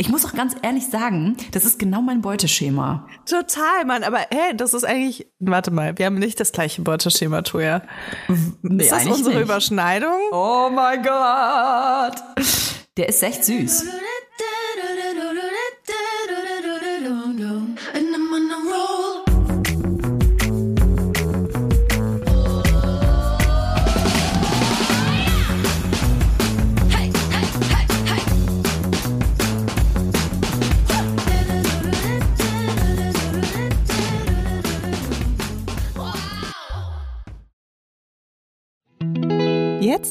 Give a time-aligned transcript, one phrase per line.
[0.00, 3.06] Ich muss auch ganz ehrlich sagen, das ist genau mein Beuteschema.
[3.26, 4.02] Total, Mann.
[4.02, 5.30] Aber hey, das ist eigentlich.
[5.40, 7.82] Warte mal, wir haben nicht das gleiche Beuteschema, Toja.
[8.62, 9.44] Nee, ist das unsere nicht.
[9.44, 10.18] Überschneidung?
[10.32, 12.14] Oh mein Gott.
[12.96, 13.84] Der ist echt süß.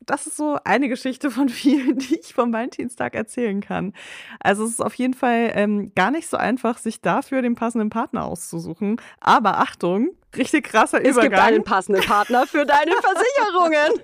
[0.00, 3.92] das ist so eine Geschichte von vielen, die ich vom Valentinstag erzählen kann.
[4.40, 7.90] Also es ist auf jeden Fall ähm, gar nicht so einfach, sich dafür den passenden
[7.90, 9.00] Partner auszusuchen.
[9.20, 11.46] Aber Achtung, richtig krasser Es gibt Übergang.
[11.46, 14.00] einen passenden Partner für deine Versicherungen.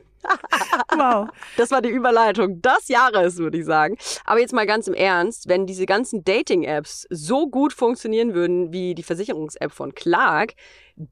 [0.96, 1.28] Wow.
[1.56, 3.96] Das war die Überleitung des Jahres, würde ich sagen.
[4.24, 8.94] Aber jetzt mal ganz im Ernst, wenn diese ganzen Dating-Apps so gut funktionieren würden wie
[8.94, 10.54] die Versicherungs-App von Clark,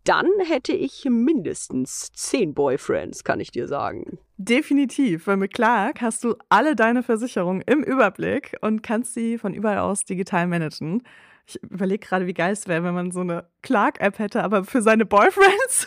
[0.05, 4.19] dann hätte ich mindestens zehn Boyfriends, kann ich dir sagen.
[4.37, 9.55] Definitiv, weil mit Clark hast du alle deine Versicherungen im Überblick und kannst sie von
[9.55, 11.03] überall aus digital managen.
[11.47, 14.81] Ich überlege gerade, wie geil es wäre, wenn man so eine Clark-App hätte, aber für
[14.81, 15.87] seine Boyfriends.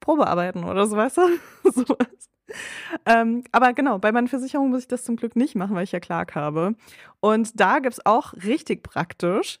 [0.00, 1.22] Probearbeiten oder so, weißt du?
[1.72, 2.28] Sowas.
[3.06, 5.92] Ähm, aber genau, bei meinen Versicherungen muss ich das zum Glück nicht machen, weil ich
[5.92, 6.74] ja Clark habe.
[7.20, 9.60] Und da gibt's auch richtig praktisch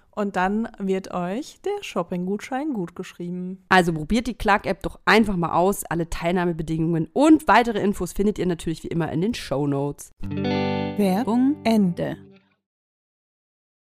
[0.13, 3.65] Und dann wird euch der Shopping-Gutschein gut geschrieben.
[3.69, 5.85] Also probiert die Clark-App doch einfach mal aus.
[5.85, 10.11] Alle Teilnahmebedingungen und weitere Infos findet ihr natürlich wie immer in den Show Notes.
[10.21, 12.17] Werbung Ende.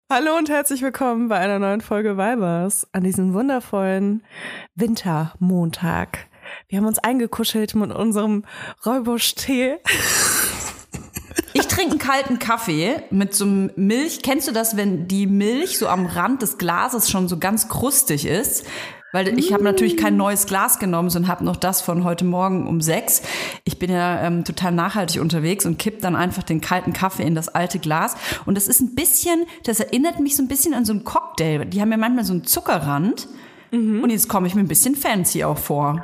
[0.09, 4.23] Hallo und herzlich willkommen bei einer neuen Folge Vibers an diesem wundervollen
[4.75, 6.27] Wintermontag.
[6.69, 8.45] Wir haben uns eingekuschelt mit unserem
[8.85, 9.77] Räubusch-Tee.
[11.53, 14.21] Ich trinke einen kalten Kaffee mit so einem Milch.
[14.21, 18.25] Kennst du das, wenn die Milch so am Rand des Glases schon so ganz krustig
[18.25, 18.65] ist?
[19.13, 22.67] Weil ich habe natürlich kein neues Glas genommen, sondern habe noch das von heute Morgen
[22.67, 23.21] um sechs.
[23.63, 27.33] Ich bin ja ähm, total nachhaltig unterwegs und kipp dann einfach den kalten Kaffee in
[27.33, 28.15] das alte Glas.
[28.45, 31.65] Und das ist ein bisschen, das erinnert mich so ein bisschen an so einen Cocktail.
[31.65, 33.27] Die haben ja manchmal so einen Zuckerrand.
[33.71, 36.03] Und jetzt komme ich mir ein bisschen fancy auch vor.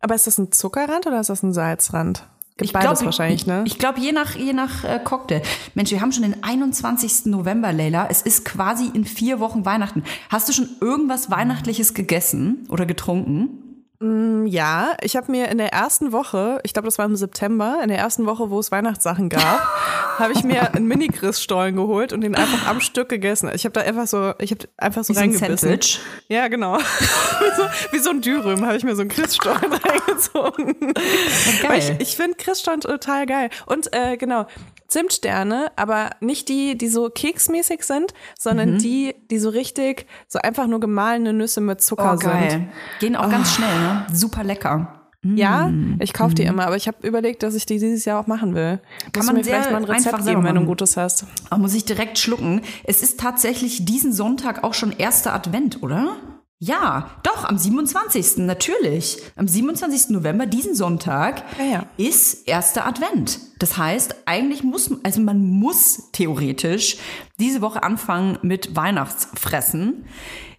[0.00, 2.26] Aber ist das ein Zuckerrand oder ist das ein Salzrand?
[2.56, 3.64] Gibt beides glaub, wahrscheinlich, ne?
[3.66, 5.42] Ich glaube, je nach, je nach äh, Cocktail.
[5.74, 7.26] Mensch, wir haben schon den 21.
[7.26, 8.06] November, Leila.
[8.08, 10.04] Es ist quasi in vier Wochen Weihnachten.
[10.28, 13.64] Hast du schon irgendwas Weihnachtliches gegessen oder getrunken?
[14.00, 17.88] Ja, ich habe mir in der ersten Woche, ich glaube, das war im September, in
[17.88, 19.62] der ersten Woche, wo es Weihnachtssachen gab,
[20.18, 23.50] habe ich mir einen Mini-Christstollen geholt und den einfach am Stück gegessen.
[23.54, 25.68] Ich habe da einfach so, ich habe einfach so Wie so ein reingebissen.
[25.70, 26.00] Sandwich?
[26.28, 26.76] Ja, genau.
[26.78, 30.02] wie, so, wie so ein Dürüm habe ich mir so einen Christstollen reingezogen.
[30.34, 33.50] Weil ich ich finde Christstollen total geil.
[33.66, 34.46] Und äh, genau,
[34.88, 40.66] Zimtsterne, aber nicht die, die so keksmäßig sind, sondern die, die so richtig, so einfach
[40.66, 42.50] nur gemahlene Nüsse mit Zucker Oh, geil.
[42.50, 42.68] sind.
[43.00, 44.06] Gehen auch ganz schnell, ne?
[44.12, 45.00] Super lecker.
[45.26, 48.26] Ja, ich kaufe die immer, aber ich habe überlegt, dass ich die dieses Jahr auch
[48.26, 48.78] machen will.
[49.12, 51.24] Kann man du mir vielleicht mal ein Rezept geben, wenn du ein gutes hast?
[51.48, 52.60] Aber muss ich direkt schlucken.
[52.84, 56.16] Es ist tatsächlich diesen Sonntag auch schon erster Advent, oder?
[56.66, 58.38] Ja, doch, am 27.
[58.38, 59.18] natürlich.
[59.36, 60.08] Am 27.
[60.10, 61.86] November, diesen Sonntag, Ja, ja.
[61.98, 63.38] ist erster Advent.
[63.58, 66.96] Das heißt, eigentlich muss, also man muss theoretisch
[67.38, 70.06] diese Woche anfangen mit Weihnachtsfressen.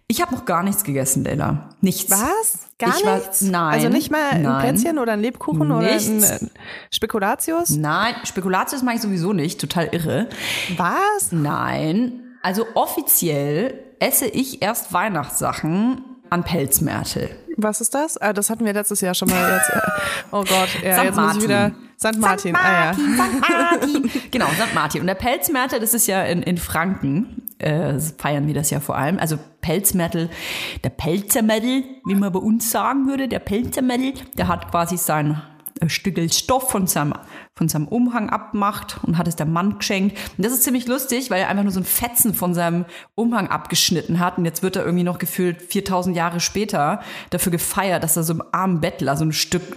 [0.06, 1.70] Ich habe noch gar nichts gegessen, Leila.
[1.80, 2.08] Nichts.
[2.08, 2.68] Was?
[2.78, 3.42] Gar Ich war- nichts?
[3.42, 4.60] nein, Also nicht mal ein nein.
[4.62, 6.30] Plätzchen oder ein Lebkuchen oder ein Nichts.
[6.30, 6.46] äh,
[6.92, 7.70] Spekulatius?
[7.70, 9.60] Nein, Spekulatius mache ich sowieso nicht.
[9.60, 10.28] Total irre.
[10.76, 11.32] Was?
[11.32, 17.30] Nein, also offiziell esse ich erst Weihnachtssachen an Pelzmärtel.
[17.56, 18.18] Was ist das?
[18.18, 19.52] Ah, das hatten wir letztes Jahr schon mal.
[19.54, 19.72] Jetzt,
[20.30, 21.04] oh Gott, ja, St.
[21.04, 21.72] jetzt muss ich wieder.
[21.98, 22.18] St.
[22.18, 22.92] Martin, ah ja.
[22.92, 23.00] St.
[23.16, 24.10] Martin.
[24.30, 24.74] genau, St.
[24.74, 25.00] Martin.
[25.00, 28.98] Und der Pelzmärtel, das ist ja in, in Franken, äh, feiern wir das ja vor
[28.98, 29.18] allem.
[29.18, 30.28] Also Pelzmärtel,
[30.84, 35.40] der Pelzermärtel, wie man bei uns sagen würde, der Pelzermärtel, der hat quasi sein
[35.80, 37.14] äh, Stückel Stoff von seinem,
[37.54, 40.16] von seinem Umhang abgemacht und hat es der Mann geschenkt.
[40.36, 42.84] Und das ist ziemlich lustig, weil er einfach nur so ein Fetzen von seinem
[43.14, 44.38] Umhang abgeschnitten hat.
[44.38, 47.00] Und jetzt wird er irgendwie noch gefühlt 4000 Jahre später
[47.30, 49.76] dafür gefeiert, dass er so einem armen Bettler so ein Stück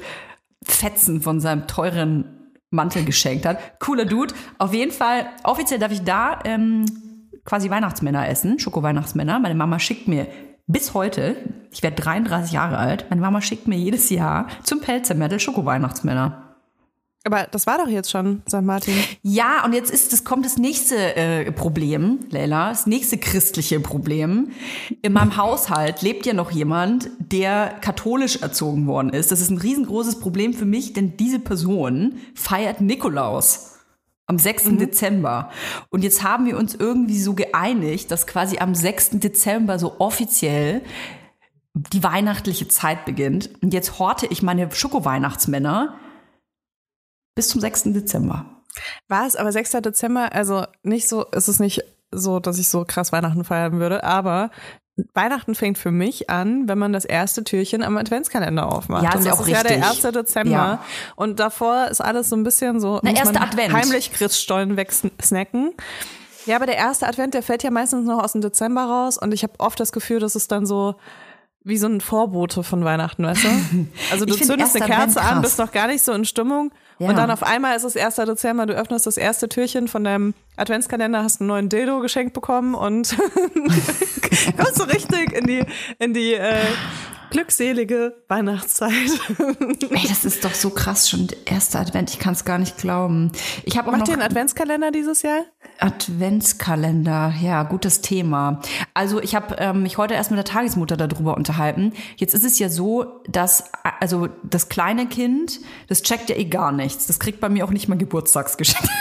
[0.63, 3.79] Fetzen von seinem teuren Mantel geschenkt hat.
[3.79, 4.33] Cooler Dude.
[4.57, 6.85] Auf jeden Fall, offiziell darf ich da ähm,
[7.45, 9.39] quasi Weihnachtsmänner essen, Schoko-Weihnachtsmänner.
[9.39, 10.27] Meine Mama schickt mir
[10.69, 11.35] bis heute,
[11.71, 16.45] ich werde 33 Jahre alt, meine Mama schickt mir jedes Jahr zum Pelzermärtel Schoko-Weihnachtsmänner.
[17.25, 18.61] Aber das war doch jetzt schon St.
[18.61, 18.93] Martin.
[19.23, 24.51] Ja, und jetzt ist, das kommt das nächste äh, Problem, Leila, das nächste christliche Problem.
[25.01, 29.31] In meinem Haushalt lebt ja noch jemand, der katholisch erzogen worden ist.
[29.31, 33.78] Das ist ein riesengroßes Problem für mich, denn diese Person feiert Nikolaus
[34.29, 34.77] am 6.
[34.77, 35.49] Dezember.
[35.89, 39.11] Und jetzt haben wir uns irgendwie so geeinigt, dass quasi am 6.
[39.19, 40.83] Dezember so offiziell
[41.73, 43.49] die weihnachtliche Zeit beginnt.
[43.61, 45.99] Und jetzt horte ich meine Schoko-Weihnachtsmänner
[47.35, 47.83] bis zum 6.
[47.85, 48.63] Dezember.
[49.07, 49.71] War es aber 6.
[49.71, 54.03] Dezember, also nicht so, es ist nicht so, dass ich so krass Weihnachten feiern würde,
[54.03, 54.51] aber
[55.13, 59.03] Weihnachten fängt für mich an, wenn man das erste Türchen am Adventskalender aufmacht.
[59.03, 60.05] Ja, ist und das auch ist ja der richtig.
[60.05, 60.13] 1.
[60.13, 60.51] Dezember.
[60.51, 60.83] Ja.
[61.15, 63.73] Und davor ist alles so ein bisschen so, Na, man Advent.
[63.73, 65.73] heimlich Christstollen wegsnacken.
[66.45, 69.33] Ja, aber der erste Advent, der fällt ja meistens noch aus dem Dezember raus und
[69.33, 70.95] ich habe oft das Gefühl, dass es dann so
[71.63, 73.49] wie so ein Vorbote von Weihnachten, weißt du?
[74.11, 77.09] Also du zündest eine Kerze an, bist noch gar nicht so in Stimmung Ja.
[77.09, 78.15] und dann auf einmal ist es 1.
[78.15, 82.75] Dezember, du öffnest das erste Türchen von deinem Adventskalender, hast einen neuen Dildo geschenkt bekommen
[82.75, 83.15] und
[84.57, 85.65] kommst so richtig in die,
[85.97, 86.57] in die äh,
[87.29, 88.91] glückselige Weihnachtszeit.
[89.89, 92.09] Ey, das ist doch so krass, schon der erste Advent.
[92.11, 93.31] Ich kann es gar nicht glauben.
[93.63, 95.45] Ich habe auch Macht noch ihr einen Adventskalender dieses Jahr?
[95.79, 97.33] Adventskalender.
[97.41, 98.61] Ja, gutes Thema.
[98.93, 101.93] Also ich habe ähm, mich heute erst mit der Tagesmutter darüber unterhalten.
[102.17, 103.65] Jetzt ist es ja so, dass
[103.99, 107.07] also das kleine Kind, das checkt ja eh gar nichts.
[107.07, 108.89] Das kriegt bei mir auch nicht mal Geburtstagsgeschenke.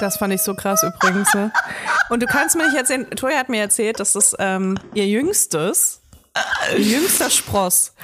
[0.00, 1.32] Das fand ich so krass übrigens.
[1.34, 1.52] Ne?
[2.08, 6.02] Und du kannst mir nicht erzählen, Toya hat mir erzählt, dass das ähm, ihr jüngstes,
[6.78, 7.94] jüngster Spross,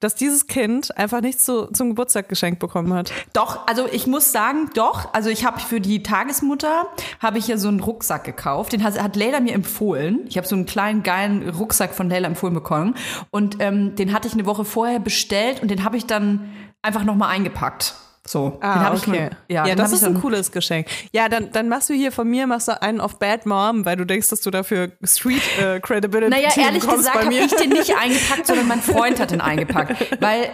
[0.00, 3.12] dass dieses Kind einfach nichts zu, zum Geburtstag geschenkt bekommen hat.
[3.32, 5.12] Doch, also ich muss sagen, doch.
[5.14, 6.86] Also ich habe für die Tagesmutter
[7.20, 8.72] habe ich ja so einen Rucksack gekauft.
[8.72, 10.20] Den hat, hat Leila mir empfohlen.
[10.28, 12.94] Ich habe so einen kleinen geilen Rucksack von Leila empfohlen bekommen
[13.30, 16.52] und ähm, den hatte ich eine Woche vorher bestellt und den habe ich dann
[16.82, 17.94] einfach noch mal eingepackt.
[18.30, 19.10] So, den Ah, hab ich okay.
[19.10, 20.86] mal- ja, ja den das ich ist ein cooles Geschenk.
[21.12, 23.96] Ja, dann, dann machst du hier von mir machst du einen auf Bad Mom, weil
[23.96, 27.96] du denkst, dass du dafür Street äh, Credibility Naja, ehrlich gesagt habe ich den nicht
[27.96, 29.96] eingepackt, sondern mein Freund hat den eingepackt.
[30.20, 30.50] Weil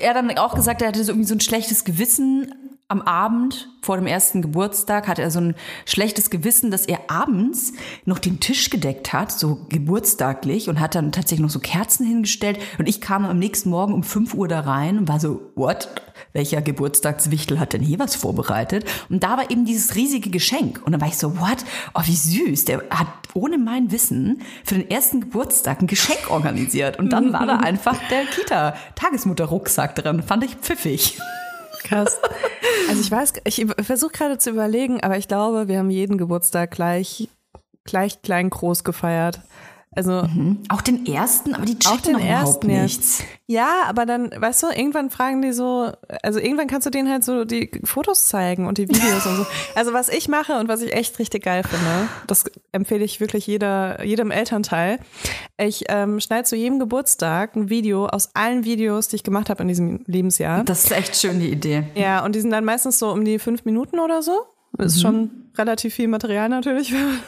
[0.00, 2.54] er dann auch gesagt hat, er hatte so irgendwie so ein schlechtes Gewissen,
[2.88, 5.54] am Abend vor dem ersten Geburtstag hatte er so ein
[5.86, 7.72] schlechtes Gewissen, dass er abends
[8.04, 12.60] noch den Tisch gedeckt hat, so geburtstaglich, und hat dann tatsächlich noch so Kerzen hingestellt.
[12.78, 15.88] Und ich kam am nächsten Morgen um 5 Uhr da rein und war so, what?
[16.32, 18.84] Welcher Geburtstagswichtel hat denn hier was vorbereitet?
[19.08, 20.80] Und da war eben dieses riesige Geschenk.
[20.84, 21.64] Und dann war ich so, what?
[21.94, 22.66] Oh, wie süß.
[22.66, 27.00] Der hat ohne mein Wissen für den ersten Geburtstag ein Geschenk organisiert.
[27.00, 30.22] Und dann war da einfach der Kita-Tagesmutter-Rucksack drin.
[30.22, 31.18] Fand ich pfiffig.
[31.86, 32.20] Krass.
[32.88, 36.72] Also ich weiß, ich versuche gerade zu überlegen, aber ich glaube, wir haben jeden Geburtstag
[36.72, 37.28] gleich,
[37.84, 39.40] gleich klein groß gefeiert.
[39.96, 40.28] Also
[40.68, 43.22] Auch den ersten, aber die auch checken den noch überhaupt ersten nichts.
[43.46, 45.90] Ja, aber dann, weißt du, irgendwann fragen die so,
[46.22, 49.46] also irgendwann kannst du denen halt so die Fotos zeigen und die Videos und so.
[49.74, 53.46] Also was ich mache und was ich echt richtig geil finde, das empfehle ich wirklich
[53.46, 54.98] jeder, jedem Elternteil.
[55.56, 59.62] Ich ähm, schneide zu jedem Geburtstag ein Video aus allen Videos, die ich gemacht habe
[59.62, 60.64] in diesem Lebensjahr.
[60.64, 61.84] Das ist echt schön, die Idee.
[61.94, 64.46] Ja, und die sind dann meistens so um die fünf Minuten oder so.
[64.78, 67.18] Ist schon relativ viel Material natürlich, wenn man,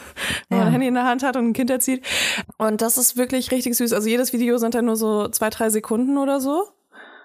[0.51, 0.65] Ja.
[0.65, 2.05] ein Handy in der Hand hat und ein Kind erzieht.
[2.57, 3.93] Und das ist wirklich richtig süß.
[3.93, 6.63] Also jedes Video sind dann nur so zwei, drei Sekunden oder so.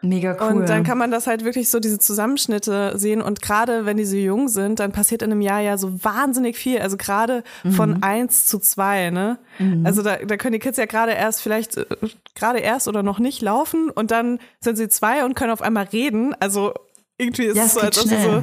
[0.02, 0.60] Mega cool.
[0.60, 3.22] Und dann kann man das halt wirklich so diese Zusammenschnitte sehen.
[3.22, 6.58] Und gerade wenn die so jung sind, dann passiert in einem Jahr ja so wahnsinnig
[6.58, 6.78] viel.
[6.78, 9.38] Also gerade von eins zu zwei, ne?
[9.84, 11.86] Also da, da können die Kids ja gerade erst vielleicht äh,
[12.34, 15.84] gerade erst oder noch nicht laufen und dann sind sie zwei und können auf einmal
[15.84, 16.34] reden.
[16.38, 16.74] Also
[17.16, 18.42] irgendwie ist Ja, es so, als ob sie so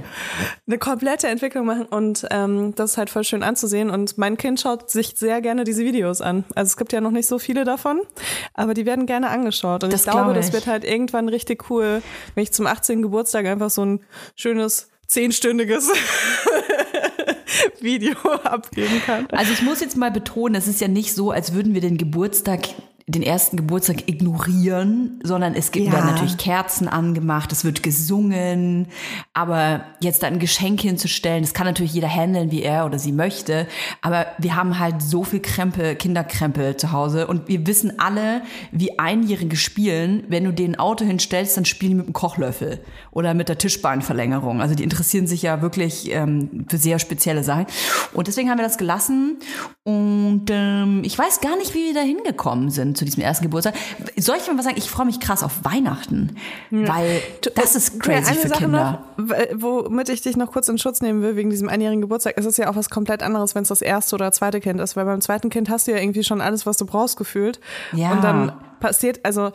[0.67, 4.61] eine komplette Entwicklung machen und ähm, das ist halt voll schön anzusehen und mein Kind
[4.61, 6.45] schaut sich sehr gerne diese Videos an.
[6.55, 7.99] Also es gibt ja noch nicht so viele davon,
[8.53, 10.53] aber die werden gerne angeschaut und Das ich glaube, das ich.
[10.53, 12.01] wird halt irgendwann richtig cool,
[12.35, 13.01] wenn ich zum 18.
[13.01, 15.91] Geburtstag einfach so ein schönes zehnstündiges
[17.81, 18.13] Video
[18.43, 19.27] abgeben kann.
[19.31, 21.97] Also ich muss jetzt mal betonen, es ist ja nicht so, als würden wir den
[21.97, 22.61] Geburtstag,
[23.07, 25.93] den ersten Geburtstag ignorieren, sondern es gibt, Ja.
[25.93, 28.87] werden natürlich Kerzen angemacht, es wird gesungen,
[29.33, 33.11] aber jetzt da ein Geschenk hinzustellen, das kann natürlich jeder handeln, wie er oder sie
[33.11, 33.67] möchte,
[34.01, 38.41] aber wir haben halt so viel Krempel, Kinderkrempel zu Hause und wir wissen alle,
[38.71, 42.79] wie Einjährige spielen, wenn du denen ein Auto hinstellst, dann spielen die mit dem Kochlöffel
[43.11, 44.61] oder mit der Tischbeinverlängerung.
[44.61, 47.65] Also die interessieren sich ja wirklich ähm, für sehr spezielle Sachen.
[48.13, 49.37] Und deswegen haben wir das gelassen.
[49.83, 53.73] Und ähm, ich weiß gar nicht, wie wir da hingekommen sind zu diesem ersten Geburtstag.
[54.17, 54.77] Soll ich mal was sagen?
[54.77, 56.35] Ich freue mich krass auf Weihnachten.
[56.69, 57.21] Weil
[57.55, 59.03] das ist crazy Ja, eine für Sache Kinder.
[59.17, 62.33] noch, w- womit ich dich noch kurz in Schutz nehmen will, wegen diesem einjährigen Geburtstag.
[62.37, 64.95] Es ist ja auch was komplett anderes, wenn es das erste oder zweite Kind ist,
[64.95, 67.59] weil beim zweiten Kind hast du ja irgendwie schon alles, was du brauchst, gefühlt.
[67.93, 68.11] Ja.
[68.11, 69.51] Und dann passiert, also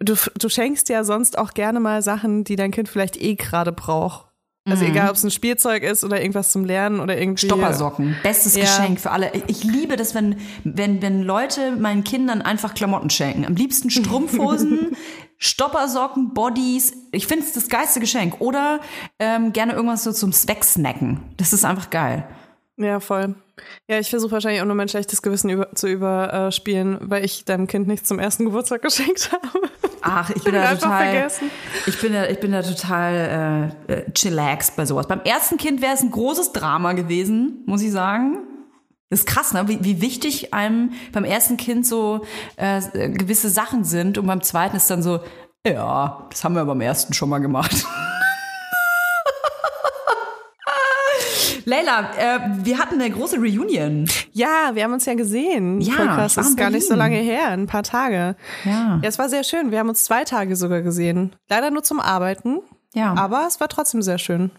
[0.00, 3.72] du, du schenkst ja sonst auch gerne mal Sachen, die dein Kind vielleicht eh gerade
[3.72, 4.26] braucht.
[4.64, 4.90] Also Mhm.
[4.90, 7.46] egal, ob es ein Spielzeug ist oder irgendwas zum Lernen oder irgendwie.
[7.46, 8.16] Stoppersocken.
[8.22, 8.62] Bestes Ja.
[8.64, 9.32] Geschenk für alle.
[9.46, 13.46] Ich liebe das, wenn, wenn, wenn Leute meinen Kindern einfach Klamotten schenken.
[13.46, 14.94] Am liebsten Strumpfhosen,
[15.38, 16.92] Stoppersocken, Bodies.
[17.12, 18.40] Ich finde es das geilste Geschenk.
[18.40, 18.80] Oder
[19.18, 21.20] ähm, gerne irgendwas so zum Wegsnacken.
[21.36, 22.26] Das ist einfach geil.
[22.76, 23.34] Ja, voll.
[23.88, 27.66] Ja, ich versuche wahrscheinlich auch nur mein schlechtes Gewissen über, zu überspielen, weil ich deinem
[27.66, 29.68] Kind nichts zum ersten Geburtstag geschenkt habe.
[30.08, 31.50] Ach, ich bin da total, vergessen.
[31.86, 35.06] ich bin da, ich bin da total äh, äh, chillax bei sowas.
[35.06, 38.38] Beim ersten Kind wäre es ein großes Drama gewesen, muss ich sagen.
[39.10, 39.66] Das ist krass, ne?
[39.68, 44.76] wie, wie wichtig einem beim ersten Kind so äh, gewisse Sachen sind und beim zweiten
[44.76, 45.20] ist dann so,
[45.66, 47.86] ja, das haben wir beim ersten schon mal gemacht.
[51.68, 54.08] Leila, äh, wir hatten eine große Reunion.
[54.32, 55.82] Ja, wir haben uns ja gesehen.
[55.82, 56.34] Ja, Voll krass.
[56.34, 58.36] Das ist gar nicht so lange her, ein paar Tage.
[58.64, 58.70] Ja.
[58.70, 59.70] Ja, es war sehr schön.
[59.70, 61.36] Wir haben uns zwei Tage sogar gesehen.
[61.50, 62.60] Leider nur zum Arbeiten.
[62.94, 63.14] Ja.
[63.18, 64.50] Aber es war trotzdem sehr schön.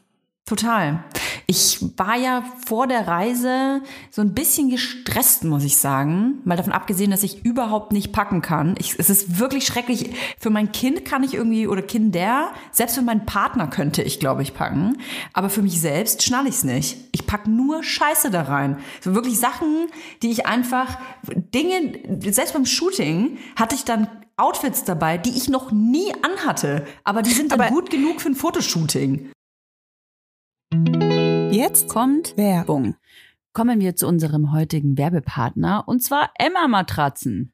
[0.49, 1.03] Total.
[1.45, 6.39] Ich war ja vor der Reise so ein bisschen gestresst, muss ich sagen.
[6.43, 8.73] Mal davon abgesehen, dass ich überhaupt nicht packen kann.
[8.79, 10.09] Ich, es ist wirklich schrecklich.
[10.39, 14.41] Für mein Kind kann ich irgendwie, oder Kinder, selbst für meinen Partner könnte ich, glaube
[14.41, 14.97] ich, packen.
[15.33, 16.97] Aber für mich selbst schnall ich es nicht.
[17.11, 18.77] Ich pack nur Scheiße da rein.
[19.01, 19.85] So wirklich Sachen,
[20.23, 20.97] die ich einfach,
[21.53, 21.93] Dinge,
[22.31, 26.87] selbst beim Shooting hatte ich dann Outfits dabei, die ich noch nie anhatte.
[27.03, 29.29] Aber die sind dann Aber- gut genug für ein Fotoshooting.
[31.51, 32.95] Jetzt kommt Werbung.
[33.53, 37.53] kommen wir zu unserem heutigen Werbepartner und zwar Emma Matratzen.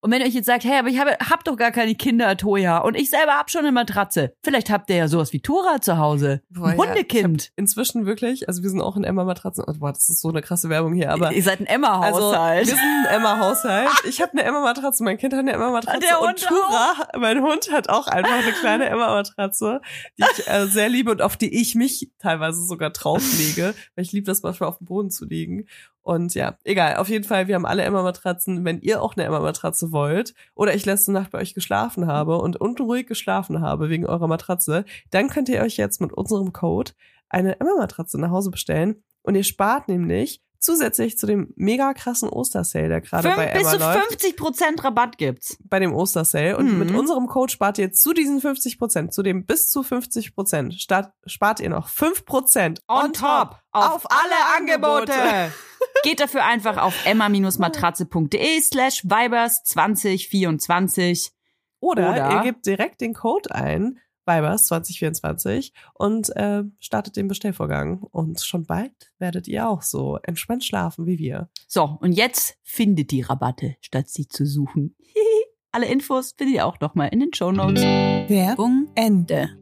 [0.00, 2.36] Und wenn ihr euch jetzt sagt, hey, aber ich habe, hab doch gar keine Kinder,
[2.36, 4.32] Toja, und ich selber hab schon eine Matratze.
[4.44, 6.40] Vielleicht habt ihr ja sowas wie Tora zu Hause.
[6.50, 7.50] Boah, Ein ja, Hundekind.
[7.56, 9.64] Inzwischen wirklich, also wir sind auch in Emma-Matratzen.
[9.66, 12.66] Oh, boah, das ist so eine krasse Werbung hier, aber ihr seid ein Also, Emma-Haushalt.
[12.68, 13.88] wir sind ein Emma-Haushalt.
[14.08, 16.00] Ich habe eine Emma-Matratze, mein Kind hat eine Emma-Matratze.
[16.00, 19.80] Der und Hund Tura, mein Hund, hat auch einfach eine kleine Emma-Matratze,
[20.18, 24.12] die ich äh, sehr liebe und auf die ich mich teilweise sogar drauflege, weil ich
[24.12, 25.66] liebe das manchmal auf dem Boden zu liegen.
[26.02, 28.64] Und ja, egal, auf jeden Fall, wir haben alle Emma-Matratzen.
[28.64, 32.60] Wenn ihr auch eine Emma-Matratze wollt oder ich letzte Nacht bei euch geschlafen habe und
[32.60, 36.92] unruhig geschlafen habe wegen eurer Matratze, dann könnt ihr euch jetzt mit unserem Code
[37.28, 39.02] eine Emma-Matratze nach Hause bestellen.
[39.22, 43.60] Und ihr spart nämlich zusätzlich zu dem mega krassen Ostersale, der gerade bei Fünf, bis
[43.62, 45.56] Emma zu läuft, 50 Prozent Rabatt gibt's.
[45.64, 46.78] bei dem Ostersale und Mhm.
[46.78, 50.74] mit unserem Code spart ihr zu diesen 50 Prozent, zu dem bis zu 50 Prozent,
[51.26, 55.12] spart ihr noch 5 Prozent On top auf alle Angebote.
[56.02, 61.30] Geht dafür einfach auf emma-matratze.de slash vibers 2024.
[61.80, 68.02] Oder, Oder- ihr gebt direkt den Code ein, Vibers 2024 und äh, startet den Bestellvorgang.
[68.02, 71.48] Und schon bald werdet ihr auch so entspannt schlafen wie wir.
[71.66, 74.94] So, und jetzt findet die Rabatte, statt sie zu suchen.
[75.72, 77.82] Alle Infos findet ihr auch nochmal in den Shownotes.
[77.82, 79.57] Werbung Ende.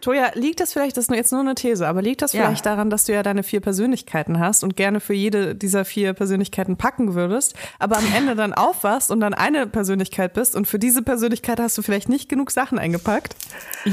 [0.00, 2.44] Toja, liegt das vielleicht, das ist jetzt nur eine These, aber liegt das Ja.
[2.44, 6.12] vielleicht daran, dass du ja deine vier Persönlichkeiten hast und gerne für jede dieser vier
[6.12, 10.78] Persönlichkeiten packen würdest, aber am Ende dann aufwachst und dann eine Persönlichkeit bist und für
[10.78, 13.36] diese Persönlichkeit hast du vielleicht nicht genug Sachen eingepackt?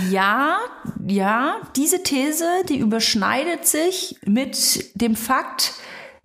[0.09, 0.57] Ja,
[1.05, 5.73] ja, diese These, die überschneidet sich mit dem Fakt,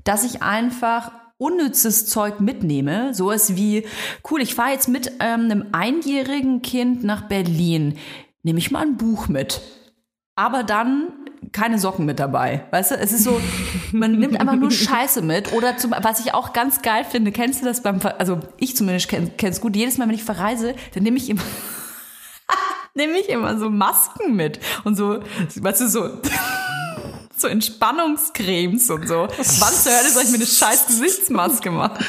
[0.04, 3.14] dass ich einfach unnützes Zeug mitnehme.
[3.14, 3.86] So ist wie,
[4.30, 7.96] cool, ich fahre jetzt mit ähm, einem einjährigen Kind nach Berlin.
[8.48, 9.60] Nehme ich mal ein Buch mit.
[10.34, 11.12] Aber dann
[11.52, 12.64] keine Socken mit dabei.
[12.70, 13.38] Weißt du, es ist so,
[13.92, 15.52] man nimmt einfach nur Scheiße mit.
[15.52, 18.74] Oder zum, was ich auch ganz geil finde, kennst du das beim, Ver also ich
[18.74, 21.42] zumindest kenn, kenn's gut, jedes Mal, wenn ich verreise, dann nehme ich immer,
[22.94, 25.20] nehme ich immer so Masken mit und so,
[25.60, 26.08] weißt du, so,
[27.36, 29.28] so Entspannungscremes und so.
[29.28, 32.02] Wann zur Hölle soll ich mir eine scheiß Gesichtsmaske machen?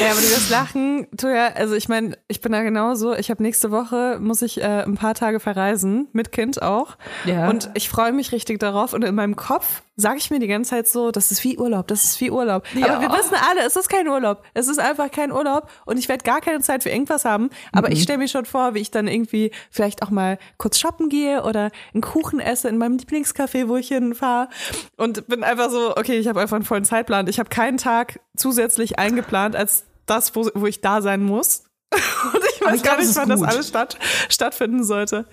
[0.00, 3.14] Ja, aber du wirst lachen, Toja, also ich meine, ich bin da genauso.
[3.14, 6.96] Ich habe nächste Woche, muss ich äh, ein paar Tage verreisen, mit Kind auch.
[7.24, 7.48] Ja.
[7.48, 8.92] Und ich freue mich richtig darauf.
[8.92, 11.86] Und in meinem Kopf sage ich mir die ganze Zeit so, das ist wie Urlaub,
[11.88, 12.64] das ist wie Urlaub.
[12.74, 12.88] Ja.
[12.94, 14.42] Aber wir wissen alle, es ist kein Urlaub.
[14.54, 15.70] Es ist einfach kein Urlaub.
[15.86, 17.50] Und ich werde gar keine Zeit für irgendwas haben.
[17.72, 17.94] Aber Mhm.
[17.94, 21.42] ich stelle mir schon vor, wie ich dann irgendwie vielleicht auch mal kurz shoppen gehe
[21.42, 24.48] oder einen Kuchen esse in meinem Lieblingscafé, wo ich hinfahre.
[24.96, 27.26] Und bin einfach so, okay, ich habe einfach einen vollen Zeitplan.
[27.28, 31.64] Ich habe keinen Tag zusätzlich eingeplant als das, wo, wo ich da sein muss.
[31.92, 35.26] Und ich weiß ich gar glaub, es nicht, wann das alles statt, stattfinden sollte.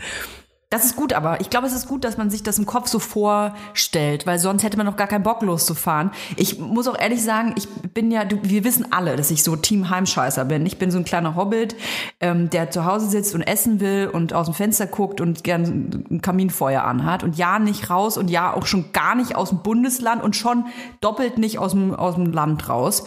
[0.70, 2.90] Das ist gut, aber ich glaube, es ist gut, dass man sich das im Kopf
[2.90, 6.12] so vorstellt, weil sonst hätte man noch gar keinen Bock loszufahren.
[6.36, 9.56] Ich muss auch ehrlich sagen, ich bin ja, du, wir wissen alle, dass ich so
[9.56, 10.66] Team Heimscheißer bin.
[10.66, 11.78] Ich bin so ein kleiner Hobbit,
[12.20, 16.06] ähm, der zu Hause sitzt und essen will und aus dem Fenster guckt und gern
[16.12, 19.64] ein Kaminfeuer anhat und ja nicht raus und ja auch schon gar nicht aus dem
[19.64, 20.66] Bundesland und schon
[21.00, 23.06] doppelt nicht aus dem, aus dem Land raus.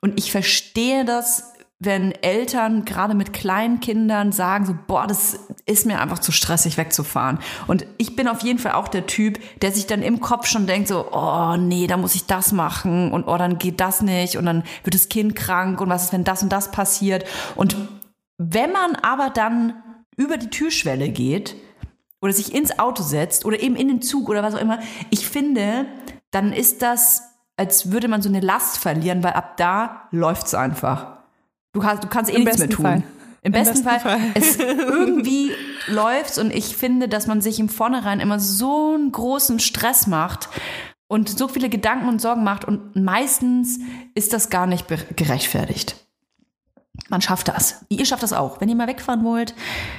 [0.00, 5.84] Und ich verstehe das wenn Eltern gerade mit kleinen Kindern sagen so, boah, das ist
[5.84, 7.38] mir einfach zu stressig wegzufahren.
[7.66, 10.66] Und ich bin auf jeden Fall auch der Typ, der sich dann im Kopf schon
[10.66, 14.38] denkt so, oh nee, da muss ich das machen und oh, dann geht das nicht
[14.38, 17.26] und dann wird das Kind krank und was ist, wenn das und das passiert.
[17.56, 17.76] Und
[18.38, 19.82] wenn man aber dann
[20.16, 21.56] über die Türschwelle geht
[22.22, 24.78] oder sich ins Auto setzt oder eben in den Zug oder was auch immer,
[25.10, 25.86] ich finde,
[26.30, 27.22] dann ist das,
[27.58, 31.15] als würde man so eine Last verlieren, weil ab da läuft's einfach.
[31.76, 32.84] Du kannst, du kannst eh Im nichts mehr tun.
[32.86, 33.02] Fall.
[33.42, 34.20] Im, besten, besten Fall, Fall.
[34.34, 35.52] es irgendwie
[35.88, 40.48] läuft's und ich finde, dass man sich im Vornherein immer so einen großen Stress macht
[41.06, 43.78] und so viele Gedanken und Sorgen macht und meistens
[44.14, 44.86] ist das gar nicht
[45.16, 45.96] gerechtfertigt.
[47.10, 47.84] Man schafft das.
[47.90, 48.62] Ihr schafft das auch.
[48.62, 49.54] Wenn ihr mal wegfahren wollt,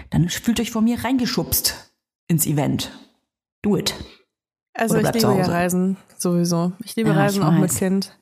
[0.10, 1.94] dann fühlt euch von mir reingeschubst
[2.28, 2.92] ins Event.
[3.62, 3.94] Do it.
[4.74, 5.46] Also Oder ich liebe ja.
[5.46, 6.72] Reisen, sowieso.
[6.84, 7.74] Ich liebe Ja, ich Reisen auch mit.
[7.74, 8.18] Kind.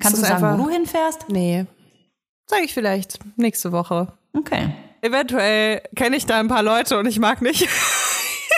[0.00, 1.26] Kannst du sagen, einfach- wo du hinfährst?
[1.30, 1.66] Nee.
[2.46, 4.12] Sag ich vielleicht nächste Woche.
[4.36, 4.70] Okay.
[5.00, 7.62] Eventuell kenne ich da ein paar Leute und ich mag nicht.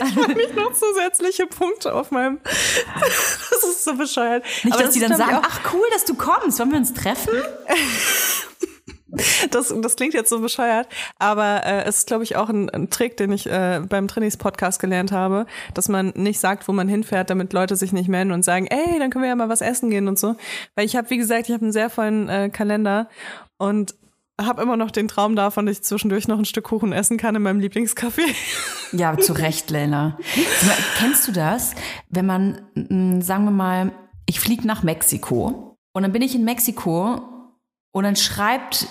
[0.08, 2.40] ich mag nicht noch zusätzliche Punkte auf meinem.
[3.00, 4.44] das ist so bescheuert.
[4.64, 6.58] Nicht, Aber dass die ist, dann sagen, ach cool, dass du kommst.
[6.58, 7.32] Wollen wir uns treffen?
[9.50, 12.90] Das, das klingt jetzt so bescheuert, aber äh, es ist, glaube ich, auch ein, ein
[12.90, 17.30] Trick, den ich äh, beim Trainingspodcast gelernt habe, dass man nicht sagt, wo man hinfährt,
[17.30, 19.90] damit Leute sich nicht melden und sagen, ey, dann können wir ja mal was essen
[19.90, 20.36] gehen und so.
[20.74, 23.08] Weil ich habe, wie gesagt, ich habe einen sehr vollen äh, Kalender
[23.58, 23.94] und
[24.40, 27.34] habe immer noch den Traum davon, dass ich zwischendurch noch ein Stück Kuchen essen kann
[27.34, 28.22] in meinem Lieblingscafé.
[28.92, 30.16] Ja, zu Recht, mal,
[30.98, 31.74] Kennst du das,
[32.08, 33.90] wenn man, sagen wir mal,
[34.26, 37.20] ich fliege nach Mexiko und dann bin ich in Mexiko
[37.90, 38.86] und dann schreibt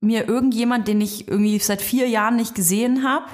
[0.00, 3.26] mir irgendjemand, den ich irgendwie seit vier Jahren nicht gesehen habe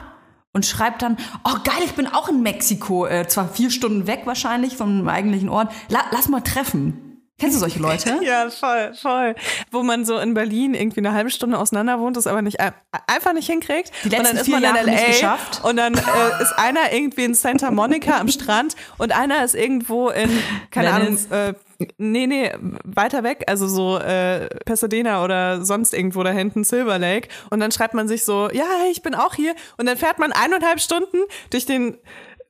[0.53, 4.23] und schreibt dann, oh geil, ich bin auch in Mexiko, äh, zwar vier Stunden weg
[4.25, 7.03] wahrscheinlich vom eigentlichen Ort, La lass mal treffen.
[7.39, 8.19] Kennst du solche Leute?
[8.25, 9.35] Ja, voll, voll.
[9.71, 12.73] Wo man so in Berlin irgendwie eine halbe Stunde auseinander wohnt, das aber nicht ein-
[13.07, 13.93] einfach nicht hinkriegt.
[14.05, 15.61] Die letzten und dann ist vier man Jahre in LA geschafft.
[15.63, 20.09] und dann äh, ist einer irgendwie in Santa Monica am Strand und einer ist irgendwo
[20.09, 20.31] in,
[20.71, 21.31] keine Venice.
[21.31, 21.55] Ahnung, äh,
[21.99, 22.53] nee, nee,
[22.85, 27.29] weiter weg, also so äh, Pasadena oder sonst irgendwo da hinten, Silver Lake.
[27.51, 29.55] Und dann schreibt man sich so, ja, hey, ich bin auch hier.
[29.77, 31.19] Und dann fährt man eineinhalb Stunden
[31.51, 31.99] durch den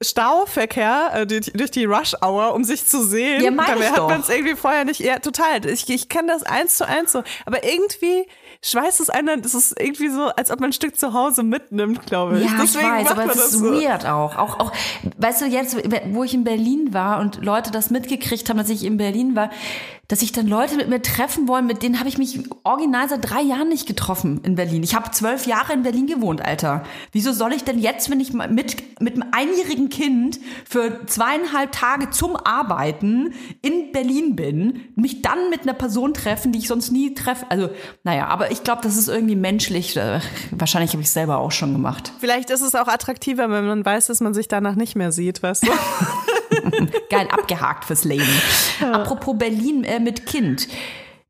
[0.03, 3.43] Stauverkehr, äh, durch, durch die Rush Hour, um sich zu sehen.
[3.43, 5.01] Ja, mein Dabei ich hat man es irgendwie vorher nicht.
[5.01, 5.65] Ja, total.
[5.67, 7.23] Ich, ich kenne das eins zu eins so.
[7.47, 8.27] Aber irgendwie
[8.71, 12.07] schweißt es einen, das ist irgendwie so, als ob man ein Stück zu Hause mitnimmt,
[12.07, 12.45] glaube ich.
[12.45, 13.65] Ja, ich Deswegen weiß, macht aber es das ist so.
[13.73, 14.37] weird auch.
[14.37, 14.59] auch.
[14.59, 14.73] Auch,
[15.19, 15.77] weißt du, jetzt,
[16.13, 19.51] wo ich in Berlin war und Leute das mitgekriegt haben, dass ich in Berlin war,
[20.09, 23.29] dass sich dann Leute mit mir treffen wollen, mit denen habe ich mich original seit
[23.29, 24.83] drei Jahren nicht getroffen in Berlin.
[24.83, 26.85] Ich habe zwölf Jahre in Berlin gewohnt, Alter.
[27.13, 30.39] Wieso soll ich denn jetzt, wenn ich mit, mit einem einjährigen Kind
[30.69, 36.61] für zweieinhalb Tage zum Arbeiten in Berlin bin, mich dann mit einer Person treffen, die
[36.61, 37.47] ich sonst nie treffe?
[37.49, 37.71] Also,
[38.05, 39.97] naja, aber ich glaube, das ist irgendwie menschlich.
[39.97, 40.21] Äh,
[40.53, 42.13] Wahrscheinlich habe ich es selber auch schon gemacht.
[42.21, 45.43] Vielleicht ist es auch attraktiver, wenn man weiß, dass man sich danach nicht mehr sieht,
[45.43, 45.71] weißt du?
[47.11, 48.29] Geil abgehakt fürs Leben.
[48.81, 50.69] Apropos Berlin äh, mit Kind.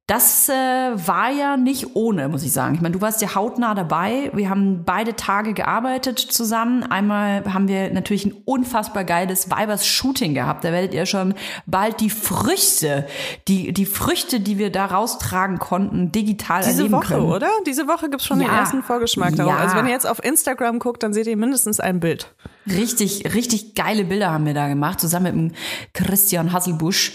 [0.09, 2.77] Das äh, war ja nicht ohne, muss ich sagen.
[2.77, 4.31] Ich meine, du warst ja hautnah dabei.
[4.33, 6.85] Wir haben beide Tage gearbeitet zusammen.
[6.85, 10.63] Einmal haben wir natürlich ein unfassbar geiles Weibers-Shooting gehabt.
[10.63, 11.35] Da werdet ihr schon
[11.67, 13.09] bald die Früchte,
[13.49, 17.27] die, die Früchte, die wir da raustragen konnten, digital Diese erleben Woche, können.
[17.27, 17.49] oder?
[17.67, 18.59] Diese Woche gibt's schon den Ja.
[18.59, 19.55] ersten Vorgeschmack darauf.
[19.55, 19.59] Ja.
[19.59, 22.33] Also wenn ihr jetzt auf Instagram guckt, dann seht ihr mindestens ein Bild.
[22.69, 25.53] Richtig, richtig geile Bilder haben wir da gemacht, zusammen mit dem
[25.95, 27.15] Christian Hasselbusch.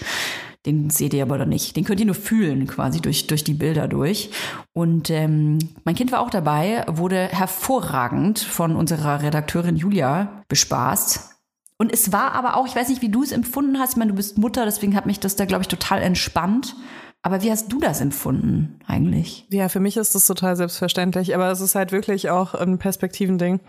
[0.64, 1.76] Den seht ihr aber noch nicht.
[1.76, 4.30] Den könnt ihr nur fühlen, quasi durch, durch die Bilder durch.
[4.72, 11.30] Und ähm, mein Kind war auch dabei, wurde hervorragend von unserer Redakteurin Julia bespaßt.
[11.78, 13.92] Und es war aber auch, ich weiß nicht, wie du es empfunden hast.
[13.92, 16.76] Ich meine, du bist Mutter, deswegen hat mich das da, glaube ich, total entspannt.
[17.22, 19.46] Aber wie hast du das empfunden eigentlich?
[19.50, 23.60] Ja, für mich ist das total selbstverständlich, aber es ist halt wirklich auch ein Perspektivending.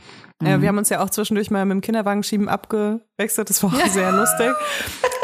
[0.45, 3.88] Äh, wir haben uns ja auch zwischendurch mal mit dem Kinderwagenschieben abgewechselt, das war auch
[3.91, 4.51] sehr lustig.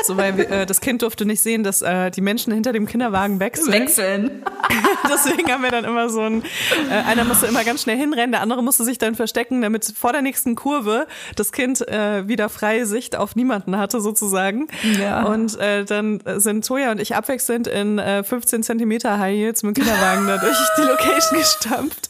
[0.03, 2.85] So, weil wir, äh, das Kind durfte nicht sehen, dass äh, die Menschen hinter dem
[2.85, 3.73] Kinderwagen wechseln.
[3.73, 4.43] Wechseln.
[5.11, 6.43] Deswegen haben wir dann immer so ein,
[6.89, 10.11] äh, einer musste immer ganz schnell hinrennen, der andere musste sich dann verstecken, damit vor
[10.11, 14.67] der nächsten Kurve das Kind äh, wieder freie Sicht auf niemanden hatte sozusagen.
[14.99, 15.23] Ja.
[15.23, 19.77] Und äh, dann sind Toja und ich abwechselnd in äh, 15 Zentimeter High Heels mit
[19.77, 22.09] dem Kinderwagen da durch die Location gestampft,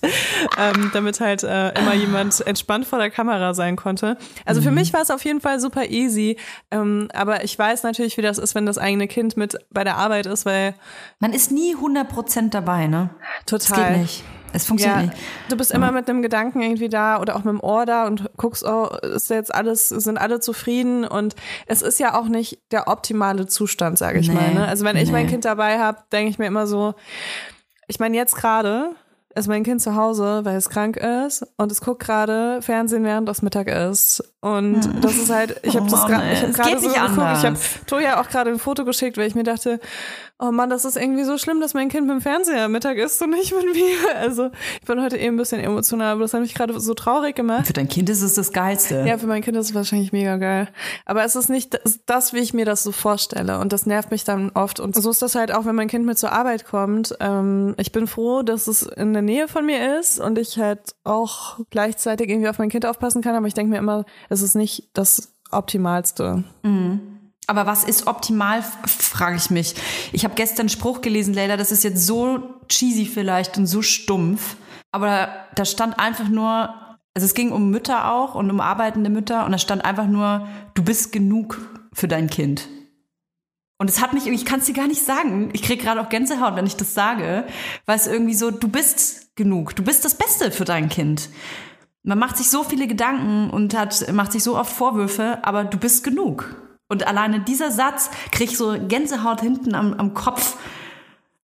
[0.57, 4.17] ähm, damit halt äh, immer jemand entspannt vor der Kamera sein konnte.
[4.45, 6.37] Also für mich war es auf jeden Fall super easy,
[6.71, 9.97] ähm, aber ich weiß natürlich, wie das ist, wenn das eigene Kind mit bei der
[9.97, 10.75] Arbeit ist, weil
[11.19, 13.09] Man ist nie 100% dabei, ne?
[13.45, 14.23] Total geht nicht.
[14.51, 15.17] Es funktioniert Ja, nicht.
[15.49, 18.31] du bist immer mit einem Gedanken irgendwie da oder auch mit dem Ohr da und
[18.35, 21.35] guckst, oh, ist jetzt alles, sind alle zufrieden und
[21.67, 24.53] es ist ja auch nicht der optimale Zustand, sage ich Nee, mal.
[24.55, 24.67] Ne?
[24.67, 25.27] Also wenn ich mein.
[25.27, 26.95] Kind dabei habe, denke ich mir immer so,
[27.87, 28.95] ich meine jetzt gerade
[29.35, 33.29] ist mein Kind zu Hause, weil es krank ist und es guckt gerade Fernsehen, während
[33.29, 34.23] das Mittag ist.
[34.41, 37.37] Und das ist halt, ich habe Oh das gerade, ich habe gerade so nicht geguckt,
[37.37, 37.57] ich habe.
[37.87, 39.81] Toja auch gerade ein Foto geschickt, weil ich mir dachte,
[40.41, 43.31] oh Mann, das ist irgendwie so schlimm, dass mein Kind beim Fernseher Mittag ist und
[43.31, 43.89] nicht mit mir.
[44.19, 44.49] Also
[44.79, 47.67] ich bin heute eben ein bisschen emotional, aber das hat mich gerade so traurig gemacht.
[47.67, 49.03] Für dein Kind ist es das Geilste.
[49.05, 50.67] Ja, für mein Kind ist es wahrscheinlich mega geil.
[51.05, 53.59] Aber es ist nicht das, das, wie ich mir das so vorstelle.
[53.59, 54.79] Und das nervt mich dann oft.
[54.79, 57.15] Und so ist das halt auch, wenn mein Kind mit zur Arbeit kommt.
[57.19, 60.95] Ähm, ich bin froh, dass es in der Nähe von mir ist und ich halt
[61.03, 63.35] auch gleichzeitig irgendwie auf mein Kind aufpassen kann.
[63.35, 66.43] Aber ich denke mir immer, es ist nicht das Optimalste.
[67.47, 69.73] Aber was ist optimal, frage ich mich.
[70.11, 73.81] Ich habe gestern einen Spruch gelesen, Leila, das ist jetzt so cheesy vielleicht und so
[73.81, 74.55] stumpf.
[74.91, 76.73] aber da stand einfach nur,
[77.15, 80.47] also es ging um Mütter auch und um arbeitende Mütter und da stand einfach nur,
[80.75, 81.59] du bist genug
[81.93, 82.67] für dein Kind.
[83.81, 85.49] Und es hat mich, ich kann es dir gar nicht sagen.
[85.53, 87.45] Ich kriege gerade auch Gänsehaut, wenn ich das sage,
[87.85, 91.29] weil es irgendwie so, du bist genug, du bist das Beste für dein Kind.
[92.09, 95.77] Man macht sich so viele Gedanken und hat, macht sich so oft Vorwürfe, aber du
[95.77, 96.55] bist genug.
[96.87, 100.57] Und alleine dieser Satz kriege ich so Gänsehaut hinten am, am Kopf,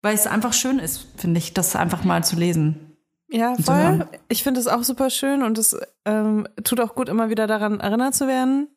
[0.02, 2.96] weil es einfach schön ist, finde ich, das einfach mal zu lesen.
[3.28, 4.08] Ja, voll.
[4.30, 7.82] Ich finde es auch super schön und es ähm, tut auch gut, immer wieder daran
[7.82, 8.70] erinnert zu werden.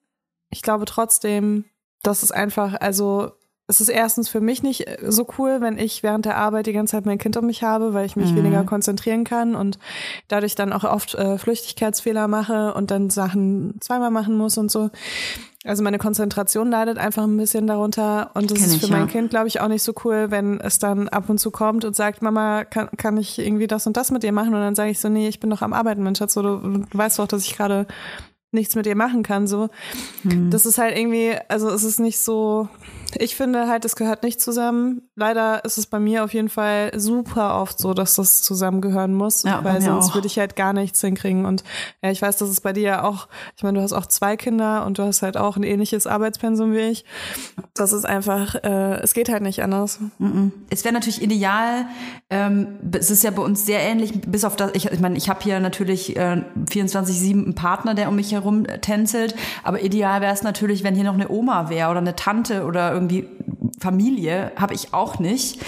[0.50, 1.66] Ich glaube trotzdem,
[2.02, 3.30] dass es einfach, also
[3.68, 6.72] es ist erstens für mich nicht äh, so cool, wenn ich während der Arbeit die
[6.72, 8.36] ganze Zeit mein Kind um mich habe, weil ich mich Mhm.
[8.36, 9.78] weniger konzentrieren kann und
[10.28, 14.90] dadurch dann auch oft äh, Flüchtigkeitsfehler mache und dann Sachen zweimal machen muss und so.
[15.64, 19.06] Also meine Konzentration leidet einfach ein bisschen darunter und das ist ich, für mein ja.
[19.08, 21.96] Kind, glaube ich, auch nicht so cool, wenn es dann ab und zu kommt und
[21.96, 24.54] sagt, Mama, kann, kann ich irgendwie das und das mit dir machen?
[24.54, 26.58] Und dann sage ich so, nee, ich bin doch am Arbeiten, mein Schatz, so, du,
[26.58, 27.88] du weißt doch, dass ich gerade
[28.52, 29.68] nichts mit dir machen kann, so.
[30.22, 30.50] Hm.
[30.52, 32.68] Das ist halt irgendwie, also es ist nicht so,
[33.20, 35.02] ich finde halt, es gehört nicht zusammen.
[35.14, 39.42] Leider ist es bei mir auf jeden Fall super oft so, dass das zusammengehören muss,
[39.42, 40.14] Ja, weil sonst auch.
[40.14, 41.44] würde ich halt gar nichts hinkriegen.
[41.46, 41.64] Und
[42.02, 44.36] ja, ich weiß, dass es bei dir ja auch, ich meine, du hast auch zwei
[44.36, 47.04] Kinder und du hast halt auch ein ähnliches Arbeitspensum wie ich.
[47.74, 49.98] Das ist einfach, äh, es geht halt nicht anders.
[50.70, 51.86] Es wäre natürlich ideal,
[52.30, 55.28] ähm, es ist ja bei uns sehr ähnlich, bis auf das, ich, ich meine, ich
[55.28, 60.32] habe hier natürlich äh, 24-7 einen Partner, der um mich herum tänzelt, aber ideal wäre
[60.32, 63.05] es natürlich, wenn hier noch eine Oma wäre oder eine Tante oder irgendwie
[63.80, 65.62] Familie, habe ich auch nicht.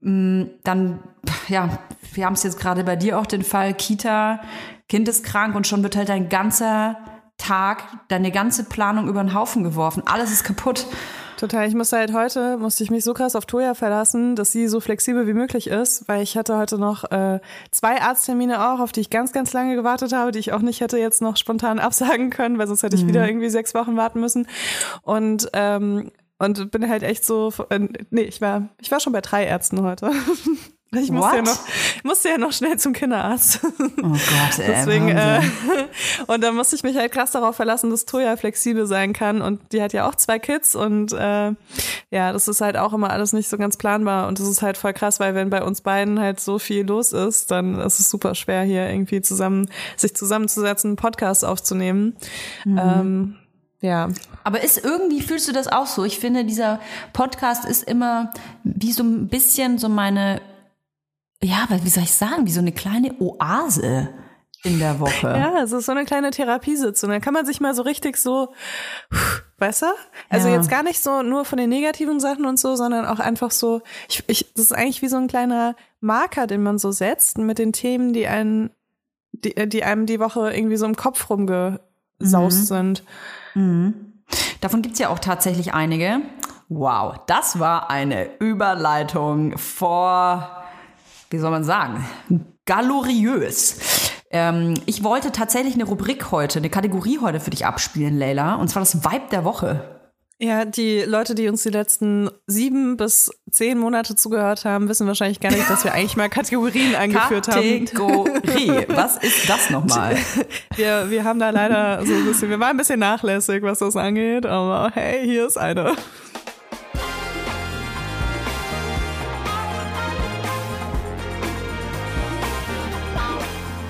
[0.00, 1.00] Mm, Dann,
[1.48, 1.78] ja,
[2.12, 4.40] wir haben es jetzt gerade bei dir auch den Fall, Kita,
[4.88, 6.96] Kind ist krank und schon wird halt dein ganzer
[7.38, 10.02] Tag, deine ganze Planung über den Haufen geworfen.
[10.06, 10.86] Alles ist kaputt.
[11.36, 11.66] Total.
[11.66, 14.80] Ich musste halt heute, musste ich mich so krass auf Toja verlassen, dass sie so
[14.80, 17.40] flexibel wie möglich ist, weil ich hatte heute noch äh,
[17.72, 20.80] zwei Arzttermine auch, auf die ich ganz, ganz lange gewartet habe, die ich auch nicht
[20.80, 24.20] hätte jetzt noch spontan absagen können, weil sonst hätte ich wieder irgendwie sechs Wochen warten
[24.20, 24.46] müssen.
[25.02, 29.20] Und ähm, und bin halt echt so, äh, nee, ich war, ich war schon bei
[29.20, 30.10] drei Ärzten heute.
[31.02, 31.58] Ich musste ja, noch,
[32.02, 33.60] musste ja noch schnell zum Kinderarzt.
[34.02, 34.66] Oh Gott, ey.
[34.66, 35.40] Deswegen, äh,
[36.26, 39.40] und dann musste ich mich halt krass darauf verlassen, dass Toja flexibel sein kann.
[39.40, 41.52] Und die hat ja auch zwei Kids und äh,
[42.10, 44.28] ja, das ist halt auch immer alles nicht so ganz planbar.
[44.28, 47.12] Und das ist halt voll krass, weil wenn bei uns beiden halt so viel los
[47.12, 52.16] ist, dann ist es super schwer, hier irgendwie zusammen, sich zusammenzusetzen, einen Podcast aufzunehmen.
[52.66, 53.36] Ähm,
[53.84, 54.08] ja.
[54.44, 56.04] Aber ist irgendwie, fühlst du das auch so?
[56.04, 56.80] Ich finde, dieser
[57.12, 58.30] Podcast ist immer
[58.62, 60.40] wie so ein bisschen so meine,
[61.42, 64.08] ja, wie soll ich sagen, wie so eine kleine Oase
[64.64, 65.28] in der Woche.
[65.36, 67.10] Ja, es ist so eine kleine Therapiesitzung.
[67.10, 68.54] Da kann man sich mal so richtig so,
[69.58, 69.86] weißt du?
[70.30, 70.54] Also Ja.
[70.54, 73.82] jetzt gar nicht so nur von den negativen Sachen und so, sondern auch einfach so,
[74.08, 77.58] ich, ich, das ist eigentlich wie so ein kleiner Marker, den man so setzt mit
[77.58, 78.70] den Themen, die einen,
[79.32, 81.28] die, die einem die Woche irgendwie so im Kopf
[82.20, 83.02] rumgesaust sind.
[84.60, 86.20] Davon gibt's ja auch tatsächlich einige.
[86.68, 90.64] Wow, das war eine Überleitung vor,
[91.30, 92.04] wie soll man sagen,
[92.64, 94.12] galoriös.
[94.30, 98.68] Ähm, ich wollte tatsächlich eine Rubrik heute, eine Kategorie heute für dich abspielen, Leila, und
[98.68, 100.03] zwar das Vibe der Woche.
[100.44, 105.40] Ja, die Leute, die uns die letzten sieben bis zehn Monate zugehört haben, wissen wahrscheinlich
[105.40, 107.86] gar nicht, dass wir eigentlich mal Kategorien eingeführt haben.
[107.86, 108.84] Kategorie.
[108.88, 110.18] Was ist das nochmal?
[110.76, 113.96] Wir, wir haben da leider so ein bisschen, wir waren ein bisschen nachlässig, was das
[113.96, 115.94] angeht, aber hey, hier ist eine.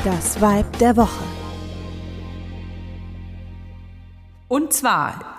[0.04, 1.24] Das Vibe der Woche.
[4.48, 5.33] Und zwar,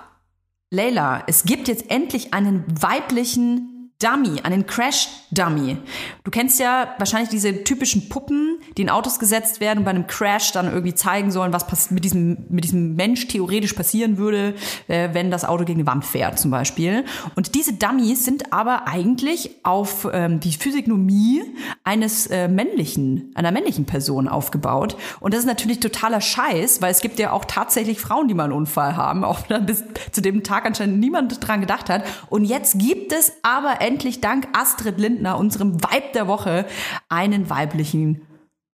[0.75, 3.74] Leila, es gibt jetzt endlich einen weiblichen
[4.05, 5.77] Dummy, einen Crash-Dummy.
[6.23, 10.05] Du kennst ja wahrscheinlich diese typischen Puppen, die in Autos gesetzt werden und bei einem
[10.05, 14.53] Crash dann irgendwie zeigen sollen, was mit diesem, mit diesem Mensch theoretisch passieren würde,
[14.87, 17.03] äh, wenn das Auto gegen eine Wand fährt zum Beispiel.
[17.35, 21.41] Und diese Dummies sind aber eigentlich auf ähm, die Physiognomie
[21.83, 24.97] eines äh, männlichen, einer männlichen Person aufgebaut.
[25.19, 28.43] Und das ist natürlich totaler Scheiß, weil es gibt ja auch tatsächlich Frauen, die mal
[28.43, 32.03] einen Unfall haben, auch wenn bis zu dem Tag anscheinend niemand dran gedacht hat.
[32.29, 36.65] Und jetzt gibt es aber endlich dank Astrid Lindner, unserem Vibe der Woche,
[37.09, 38.21] einen weiblichen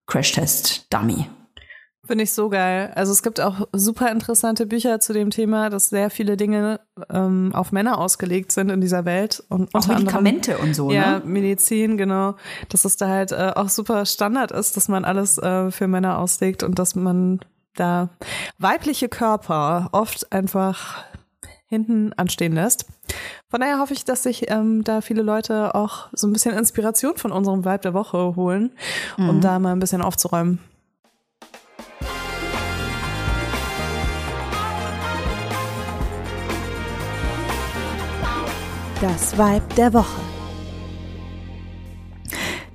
[0.06, 1.26] Crashtest-Dummy.
[2.04, 2.90] Finde ich so geil.
[2.96, 7.52] Also es gibt auch super interessante Bücher zu dem Thema, dass sehr viele Dinge ähm,
[7.54, 9.42] auf Männer ausgelegt sind in dieser Welt.
[9.48, 11.24] Und Auch unter anderem- Medikamente und so, Ja, ne?
[11.24, 12.34] Medizin, genau.
[12.70, 16.18] Dass es da halt äh, auch super Standard ist, dass man alles äh, für Männer
[16.18, 17.38] auslegt und dass man
[17.76, 18.08] da
[18.58, 21.04] weibliche Körper oft einfach
[21.66, 22.84] hinten anstehen lässt.
[23.52, 27.18] Von daher hoffe ich, dass sich ähm, da viele Leute auch so ein bisschen Inspiration
[27.18, 28.72] von unserem Vibe der Woche holen,
[29.18, 30.58] um da mal ein bisschen aufzuräumen.
[39.02, 40.22] Das Vibe der Woche.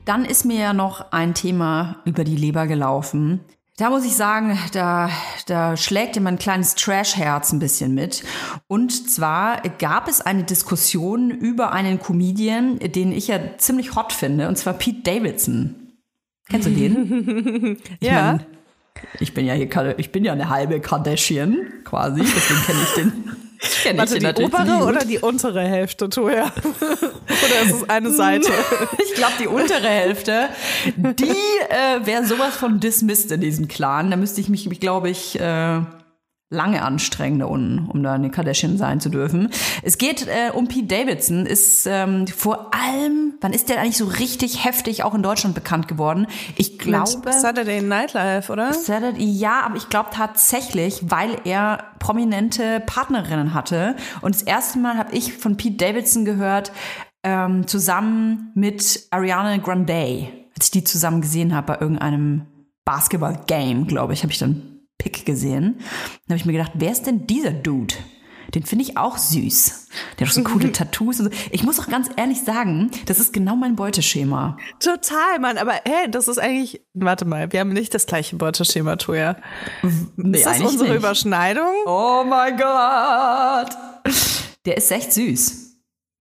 [0.05, 3.39] Dann ist mir ja noch ein Thema über die Leber gelaufen.
[3.79, 5.11] Da muss ich sagen, da,
[5.45, 8.23] da schlägt ja mein kleines Trash-Herz ein bisschen mit.
[8.67, 14.47] Und zwar gab es eine Diskussion über einen Comedian, den ich ja ziemlich hot finde,
[14.47, 15.75] und zwar Pete Davidson.
[16.49, 17.77] Kennst du den?
[17.99, 18.31] Ich Ja.
[18.31, 18.45] mein,
[19.19, 23.31] ich bin ja hier, ich bin ja eine halbe Kardashian, quasi, deswegen kenne ich den.
[23.59, 26.45] Ich Warte, den die obere oder die untere Hälfte, Toja?
[26.71, 28.51] oder ist es eine Seite?
[29.03, 30.49] Ich glaube, die untere Hälfte,
[30.95, 34.11] die äh, wäre sowas von dismissed in diesem Clan.
[34.11, 35.81] Da müsste ich mich, glaube ich, äh,
[36.49, 39.49] lange anstrengen da unten, um da eine Kardashian sein zu dürfen.
[39.83, 44.05] Es geht äh, um Pete Davidson, ist ähm, vor allem, wann ist der eigentlich so
[44.05, 46.27] richtig heftig auch in Deutschland bekannt geworden?
[46.55, 47.33] Ich glaube...
[47.33, 48.73] Saturday Night Live, oder?
[48.73, 53.97] Saturday, ja, aber ich glaube tatsächlich, weil er prominente Partnerinnen hatte.
[54.21, 56.71] Und das erste Mal habe ich von Pete Davidson gehört,
[57.23, 62.45] ähm, zusammen mit Ariana Grande, als ich die zusammen gesehen habe bei irgendeinem
[62.85, 65.77] Basketball-Game, glaube ich, habe ich dann Pick gesehen.
[65.79, 67.95] Dann habe ich mir gedacht, wer ist denn dieser Dude?
[68.55, 69.89] Den finde ich auch süß.
[70.17, 71.19] Der hat so coole Tattoos.
[71.19, 71.39] Und so.
[71.51, 74.57] Ich muss auch ganz ehrlich sagen, das ist genau mein Beuteschema.
[74.79, 75.57] Total, Mann.
[75.57, 76.81] Aber hey, das ist eigentlich.
[76.93, 79.35] Warte mal, wir haben nicht das gleiche Beuteschema, Toja.
[80.15, 80.99] Nee, ist das unsere nicht.
[80.99, 81.73] Überschneidung?
[81.85, 83.77] Oh mein Gott.
[84.65, 85.66] Der ist echt süß.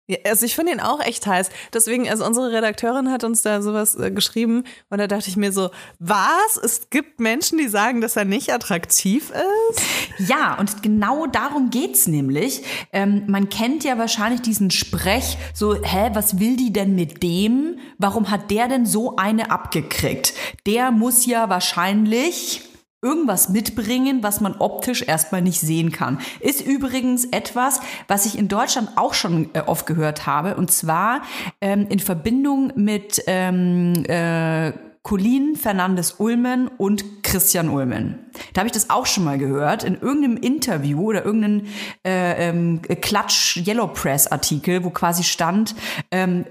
[0.08, 1.50] Ja, also ich finde ihn auch echt heiß.
[1.74, 5.54] Deswegen, also unsere Redakteurin hat uns da sowas äh, geschrieben und da dachte ich mir
[5.54, 6.58] so, was?
[6.62, 10.30] Es gibt Menschen, die sagen, dass er nicht attraktiv ist?
[10.30, 12.63] Ja, und genau darum geht's nämlich.
[12.92, 17.80] Ähm, man kennt ja wahrscheinlich diesen Sprech, so, hä, was will die denn mit dem?
[17.98, 20.34] Warum hat der denn so eine abgekriegt?
[20.66, 22.73] Der muss ja wahrscheinlich
[23.04, 26.20] irgendwas mitbringen, was man optisch erstmal nicht sehen kann.
[26.39, 31.22] Ist übrigens etwas, was ich in Deutschland auch schon äh, oft gehört habe, und zwar
[31.62, 34.72] ähm, in Verbindung mit ähm, äh,
[35.04, 38.20] Colin Fernandes Ulmen und Christian Ulmen.
[38.54, 41.66] Da habe ich das auch schon mal gehört, in irgendeinem Interview oder irgendeinem
[42.06, 45.76] äh, ähm, Klatsch Yellow Press Artikel, wo quasi stand,
[46.10, 46.46] ähm,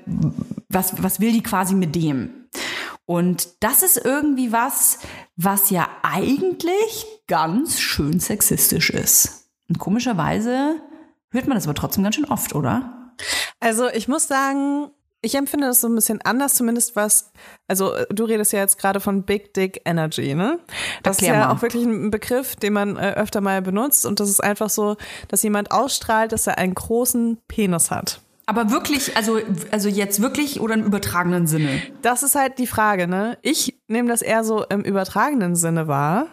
[0.68, 2.42] was, was will die quasi mit dem?
[3.12, 4.98] Und das ist irgendwie was,
[5.36, 9.50] was ja eigentlich ganz schön sexistisch ist.
[9.68, 10.80] Und komischerweise
[11.30, 13.12] hört man das aber trotzdem ganz schön oft, oder?
[13.60, 17.32] Also ich muss sagen, ich empfinde das so ein bisschen anders, zumindest was,
[17.68, 20.58] also du redest ja jetzt gerade von Big Dick Energy, ne?
[21.02, 21.54] Das Erklär ist ja mal.
[21.54, 24.96] auch wirklich ein Begriff, den man äh, öfter mal benutzt und das ist einfach so,
[25.28, 28.21] dass jemand ausstrahlt, dass er einen großen Penis hat.
[28.46, 29.38] Aber wirklich, also,
[29.70, 31.80] also jetzt wirklich oder im übertragenen Sinne?
[32.02, 33.38] Das ist halt die Frage, ne?
[33.42, 36.26] Ich nehme das eher so im übertragenen Sinne wahr,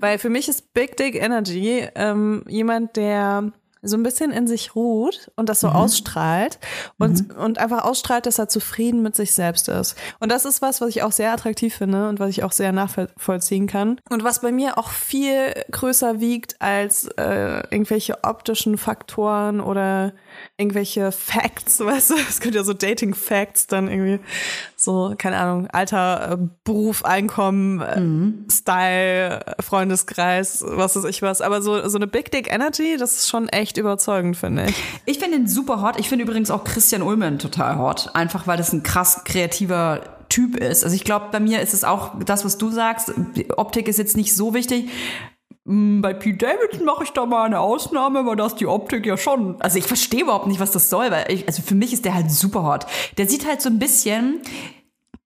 [0.00, 3.52] weil für mich ist Big Dick Energy ähm, jemand, der
[3.88, 6.58] so ein bisschen in sich ruht und das so ausstrahlt
[6.98, 9.96] und, und einfach ausstrahlt, dass er zufrieden mit sich selbst ist.
[10.20, 12.72] Und das ist was, was ich auch sehr attraktiv finde und was ich auch sehr
[12.72, 14.00] nachvollziehen kann.
[14.08, 20.12] Und was bei mir auch viel größer wiegt als äh, irgendwelche optischen Faktoren oder
[20.56, 24.20] irgendwelche Facts, weißt du, es könnte ja so Dating Facts dann irgendwie
[24.80, 27.80] so, keine Ahnung, Alter, äh, Beruf, Einkommen,
[28.46, 31.40] äh, Style, äh, Freundeskreis, was weiß ich was.
[31.40, 34.76] Aber so, so eine Big Dick Energy, das ist schon echt überzeugend, finde ich.
[35.04, 35.98] Ich finde ihn super hot.
[35.98, 38.10] Ich finde übrigens auch Christian Ullmann total hot.
[38.14, 40.84] Einfach weil das ein krass kreativer Typ ist.
[40.84, 43.12] Also ich glaube, bei mir ist es auch das, was du sagst.
[43.34, 44.90] Die Optik ist jetzt nicht so wichtig.
[45.68, 49.18] Mm, Bei Pete Davidson mache ich da mal eine Ausnahme, weil das die Optik ja
[49.18, 49.60] schon.
[49.60, 52.14] Also ich verstehe überhaupt nicht, was das soll, weil ich, also für mich ist der
[52.14, 52.86] halt super hot.
[53.18, 54.40] Der sieht halt so ein bisschen,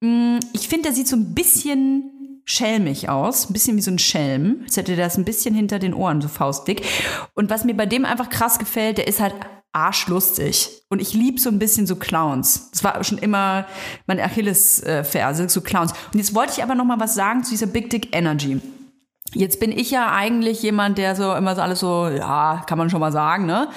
[0.00, 4.00] mm, ich finde, der sieht so ein bisschen schelmig aus, ein bisschen wie so ein
[4.00, 4.62] Schelm.
[4.64, 6.82] Als hätte der das ein bisschen hinter den Ohren, so faustdick.
[7.34, 9.34] Und was mir bei dem einfach krass gefällt, der ist halt
[9.70, 10.82] arschlustig.
[10.88, 12.68] Und ich lieb so ein bisschen so Clowns.
[12.72, 13.64] Das war schon immer
[14.08, 15.92] meine Achillesferse, so Clowns.
[16.12, 18.60] Und jetzt wollte ich aber noch mal was sagen zu dieser Big Dick Energy.
[19.34, 22.90] Jetzt bin ich ja eigentlich jemand, der so immer so alles so, ja, kann man
[22.90, 23.68] schon mal sagen, ne?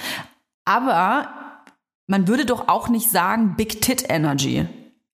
[0.66, 1.30] Aber
[2.08, 4.68] man würde doch auch nicht sagen Big Tit Energy.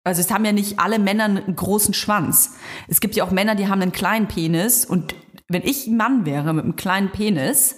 [0.03, 2.55] Also es haben ja nicht alle Männer einen großen Schwanz.
[2.87, 4.83] Es gibt ja auch Männer, die haben einen kleinen Penis.
[4.83, 5.13] Und
[5.47, 7.77] wenn ich ein Mann wäre mit einem kleinen Penis,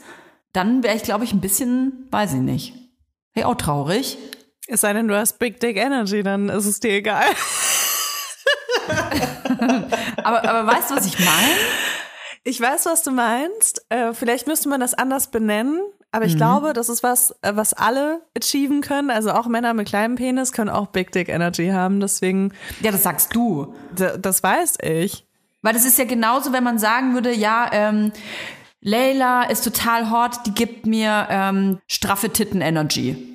[0.54, 2.74] dann wäre ich, glaube ich, ein bisschen, weiß ich nicht.
[3.34, 4.18] Wäre auch traurig.
[4.68, 7.26] Es sei denn, du hast Big Dick Energy, dann ist es dir egal.
[10.24, 11.54] Aber, aber weißt du, was ich meine?
[12.44, 13.86] Ich weiß, was du meinst.
[13.90, 15.80] Äh, vielleicht müsste man das anders benennen.
[16.12, 16.32] Aber Mhm.
[16.32, 19.10] ich glaube, das ist was, äh, was alle achieven können.
[19.10, 22.00] Also auch Männer mit kleinem Penis können auch Big Dick Energy haben.
[22.00, 23.74] Deswegen, Ja, das sagst du.
[23.96, 25.26] das weiß ich.
[25.62, 28.12] Weil das ist ja genauso, wenn man sagen würde, ja, ähm,
[28.82, 33.33] Layla ist total hot, die gibt mir ähm, straffe Titten-Energy.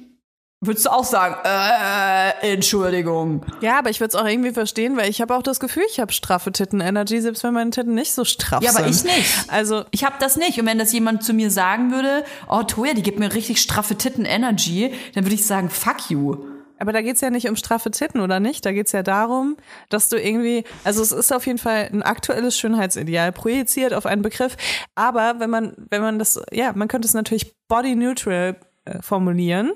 [0.60, 3.44] Würdest du auch sagen, äh, Entschuldigung.
[3.60, 6.00] Ja, aber ich würde es auch irgendwie verstehen, weil ich habe auch das Gefühl, ich
[6.00, 8.80] habe straffe Titten-Energy, selbst wenn meine Titten nicht so straff Ja, sind.
[8.82, 9.34] aber ich nicht.
[9.48, 10.58] Also, Ich habe das nicht.
[10.58, 13.94] Und wenn das jemand zu mir sagen würde, oh Toja, die gibt mir richtig straffe
[13.96, 16.36] Titten-Energy, dann würde ich sagen, fuck you.
[16.80, 18.66] aber da geht's ja nicht um straffe Titten, oder nicht?
[18.66, 19.56] Da geht's ja darum,
[19.90, 24.22] dass du irgendwie, also es ist auf jeden Fall ein aktuelles Schönheitsideal, projiziert auf einen
[24.22, 24.56] Begriff.
[24.96, 28.56] Aber wenn man, wenn man das, ja, man könnte es natürlich body neutral
[29.00, 29.72] formulieren.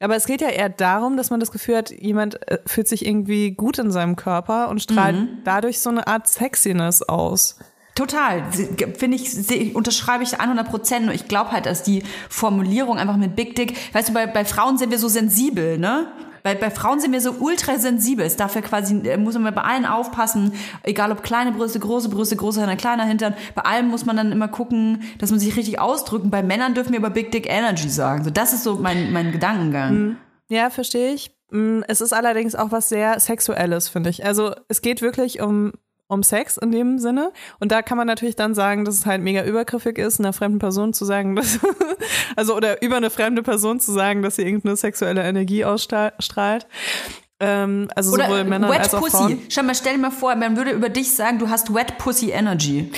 [0.00, 3.06] Aber es geht ja eher darum, dass man das Gefühl hat, jemand äh, fühlt sich
[3.06, 7.58] irgendwie gut in seinem Körper und strahlt dadurch so eine Art Sexiness aus.
[7.94, 8.44] Total,
[8.96, 11.06] finde ich, unterschreibe ich 100 Prozent.
[11.06, 14.44] Nur ich glaube halt, dass die Formulierung einfach mit Big Dick, weißt du, bei, bei
[14.44, 16.06] Frauen sind wir so sensibel, ne?
[16.42, 18.28] Bei, bei Frauen sind wir so ultra sensibel.
[18.36, 22.36] Darf ja quasi, äh, muss man bei allen aufpassen, egal ob kleine Brüste, große Brüste,
[22.36, 23.34] großer Hintern, kleiner Hintern.
[23.54, 26.30] Bei allem muss man dann immer gucken, dass man sich richtig ausdrücken.
[26.30, 28.24] Bei Männern dürfen wir aber Big Dick Energy sagen.
[28.24, 30.16] So, das ist so mein, mein Gedankengang.
[30.48, 31.36] Ja, verstehe ich.
[31.50, 34.24] Mm, Es ist allerdings auch was sehr Sexuelles, finde ich.
[34.24, 35.72] Also es geht wirklich um,
[36.10, 37.32] um Sex in dem Sinne.
[37.58, 40.58] Und da kann man natürlich dann sagen, dass es halt mega übergriffig ist, einer fremden
[40.58, 41.58] Person zu sagen, dass,
[42.36, 46.66] also oder über eine fremde Person zu sagen, dass sie irgendeine sexuelle Energie ausstrahlt.
[47.40, 49.16] Ähm, also Oder sowohl Männer Wet als auch Pussy.
[49.16, 49.38] Frauen.
[49.48, 52.30] Schau mal, stell dir mal vor, man würde über dich sagen, du hast Wet Pussy
[52.30, 52.90] Energy.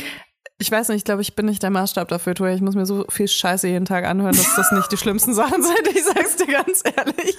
[0.62, 2.54] Ich weiß nicht, ich glaube, ich bin nicht der Maßstab dafür, Toja.
[2.54, 5.60] Ich muss mir so viel Scheiße jeden Tag anhören, dass das nicht die schlimmsten Sachen
[5.60, 5.88] sind.
[5.92, 7.36] Ich sag's dir ganz ehrlich.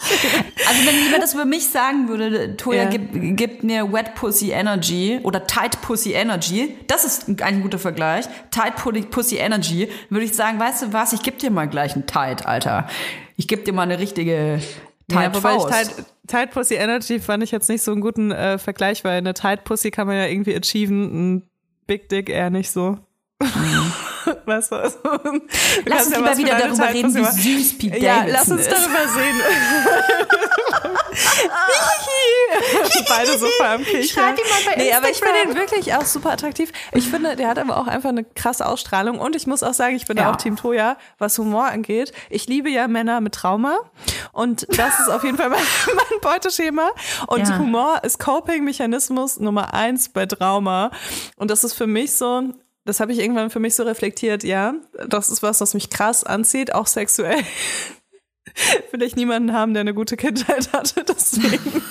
[0.68, 2.90] Also wenn jemand das über mich sagen würde, Toya Ja.
[2.90, 8.26] gibt, gibt mir Wet Pussy Energy oder Tight Pussy Energy, das ist ein guter Vergleich,
[8.52, 11.96] Tight Pu- Pussy Energy, würde ich sagen, weißt du was, ich geb dir mal gleich
[11.96, 12.88] ein Tight, Alter.
[13.38, 14.60] Ich geb dir mal eine richtige
[15.08, 15.70] Tight Ja, wobei ich Faust.
[15.96, 19.34] Tight, Tight Pussy Energy fand ich jetzt nicht so einen guten äh, Vergleich, weil eine
[19.34, 21.04] Tight Pussy kann man ja irgendwie achieven,
[21.38, 21.50] ein
[21.88, 22.98] Big Dick eher nicht so.
[24.46, 25.42] weißt du, also, du.
[25.86, 28.68] Lass uns ja lieber wieder darüber Tight reden, wie süß Pete Ja, Davidson lass uns
[28.68, 29.42] darüber reden.
[33.08, 34.04] Beide so vor am Kichern.
[34.04, 36.72] Schreib ihn mal bei Nee, aber ich finde ihn wirklich auch super attraktiv.
[36.94, 39.20] Ich finde, der hat aber auch einfach eine krasse Ausstrahlung.
[39.20, 40.32] Und ich muss auch sagen, ich bin Ja.
[40.32, 42.12] auch Team Toya, was Humor angeht.
[42.30, 43.78] Ich liebe ja Männer mit Trauma.
[44.32, 45.60] Und das ist auf jeden Fall mein,
[45.96, 46.92] mein Beuteschema.
[47.28, 47.58] Und Ja.
[47.58, 50.92] Humor ist Coping-Mechanismus Nummer eins bei Trauma.
[51.38, 52.44] Und das ist für mich so,
[52.86, 54.74] das habe ich irgendwann für mich so reflektiert, ja,
[55.08, 57.40] das ist was, was mich krass anzieht, auch sexuell.
[58.92, 61.82] Will ich niemanden haben, der eine gute Kindheit hatte, deswegen.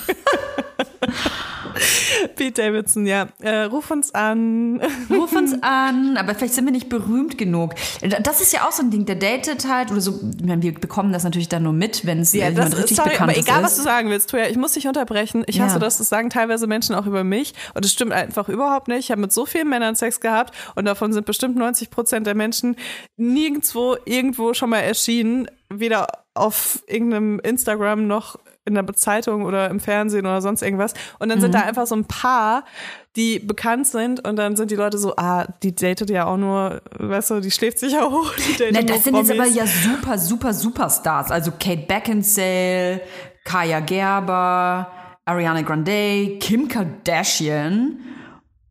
[2.35, 3.27] Pete Davidson, ja.
[3.39, 4.81] Äh, ruf uns an.
[5.09, 7.73] Ruf uns an, aber vielleicht sind wir nicht berühmt genug.
[8.21, 10.19] Das ist ja auch so ein Ding, der datet halt oder so.
[10.21, 13.39] Wir bekommen das natürlich dann nur mit, wenn es Ja, jemand richtig sorry, bekannt aber
[13.39, 13.63] egal, ist.
[13.65, 15.43] was du sagen willst, Toja, ich muss dich unterbrechen.
[15.47, 15.65] Ich Ja.
[15.65, 17.53] hasse das, das sagen teilweise Menschen auch über mich.
[17.73, 18.99] Und das stimmt einfach überhaupt nicht.
[18.99, 22.35] Ich habe mit so vielen Männern Sex gehabt und davon sind bestimmt 90 Prozent der
[22.35, 22.75] Menschen
[23.17, 25.47] nirgendwo irgendwo schon mal erschienen.
[25.69, 30.93] Weder auf irgendeinem Instagram noch in der Zeitung oder im Fernsehen oder sonst irgendwas.
[31.19, 31.41] Und dann Mhm.
[31.43, 32.63] sind da einfach so ein paar,
[33.15, 36.81] die bekannt sind und dann sind die Leute so, ah, die datet ja auch nur,
[36.97, 38.31] weißt du, die schläft sich ja hoch.
[38.37, 39.55] Die datet Na, das sind jetzt aber Promis.
[39.55, 41.29] ja super, super, Superstars.
[41.31, 43.01] Also Kate Beckinsale,
[43.43, 44.91] Kaya Gerber,
[45.25, 47.99] Ariana Grande, Kim Kardashian.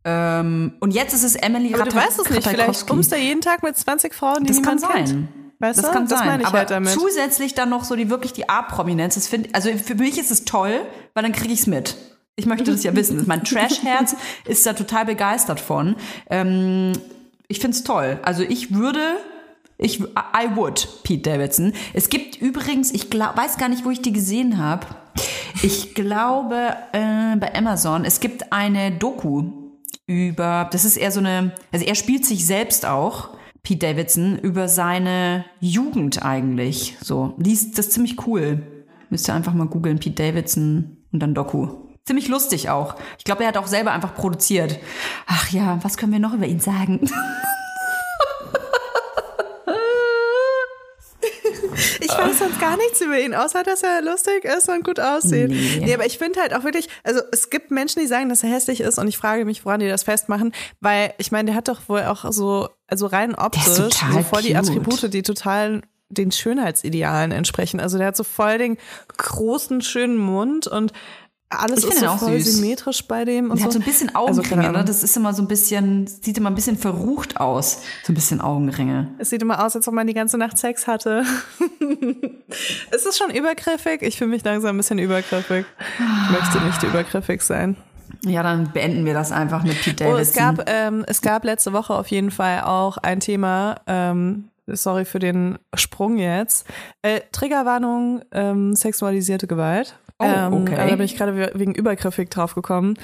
[0.05, 3.39] Ähm, und jetzt ist es Emily Aber du weißt es nicht, vielleicht kommst du jeden
[3.41, 5.27] Tag mit 20 Frauen, die Das kann niemand kennt.
[5.63, 5.91] Weißt das du?
[5.93, 6.27] kann das sein.
[6.27, 6.91] meine ich aber halt damit.
[6.91, 9.15] zusätzlich dann noch so die wirklich die A-Prominenz.
[9.15, 10.81] Das also für mich ist es toll,
[11.13, 11.95] weil dann kriege ich es mit.
[12.35, 13.23] Ich möchte das ja wissen.
[13.27, 15.95] Mein Trash-Herz ist da total begeistert von.
[16.29, 16.91] Ähm,
[17.47, 18.19] ich finde es toll.
[18.23, 18.99] Also ich würde,
[19.77, 21.71] ich, I would, Pete Davidson.
[21.93, 24.85] Es gibt übrigens, ich glaub, weiß gar nicht, wo ich die gesehen habe.
[25.61, 28.03] Ich glaube äh, bei Amazon.
[28.03, 29.51] Es gibt eine Doku
[30.07, 33.29] über, das ist eher so eine, also er spielt sich selbst auch.
[33.63, 36.97] Pete Davidson über seine Jugend eigentlich.
[37.01, 38.61] So, liest das ziemlich cool.
[39.09, 41.69] Müsst ihr einfach mal googeln, Pete Davidson und dann Doku.
[42.03, 42.95] Ziemlich lustig auch.
[43.17, 44.79] Ich glaube, er hat auch selber einfach produziert.
[45.25, 47.09] Ach ja, was können wir noch über ihn sagen?
[52.17, 55.49] Ich weiß sonst gar nichts über ihn, außer dass er lustig ist und gut aussieht.
[55.49, 55.81] Nee.
[55.83, 55.93] Nee.
[55.93, 58.81] aber ich finde halt auch wirklich, also es gibt Menschen, die sagen, dass er hässlich
[58.81, 61.81] ist und ich frage mich, woran die das festmachen, weil ich meine, der hat doch
[61.87, 63.89] wohl auch so, also rein optisch, so
[64.23, 64.55] voll die.
[64.55, 67.79] Attribute, die total den Schönheitsidealen entsprechen.
[67.79, 68.77] Also der hat so voll den
[69.17, 70.93] großen, schönen Mund und
[71.59, 72.55] alles Ich ist finde so voll süß.
[72.57, 73.65] symmetrisch bei dem und Der so.
[73.65, 74.81] hat so ein bisschen Also, Augenringe, Ahnung.
[74.81, 74.85] ne?
[74.85, 77.81] Das ist immer so ein bisschen, sieht immer ein bisschen verrucht aus.
[78.03, 79.13] So ein bisschen Augenringe.
[79.17, 81.23] Es sieht immer aus, als ob man die ganze Nacht Sex hatte.
[82.91, 84.01] ist es schon übergriffig?
[84.01, 85.65] Ich fühle mich langsam ein bisschen übergriffig.
[85.99, 87.75] Ich möchte nicht übergriffig sein.
[88.25, 90.21] Ja, dann beenden wir das einfach mit Pete Oh, Davidson.
[90.21, 95.03] es gab, ähm, es gab letzte Woche auf jeden Fall auch ein Thema, ähm, sorry
[95.03, 96.65] für den Sprung jetzt,
[97.01, 99.95] äh, Triggerwarnung, ähm, sexualisierte Gewalt.
[100.23, 100.75] Oh, Ähm, okay.
[100.75, 102.95] Da bin ich gerade we- wegen übergriffig drauf gekommen.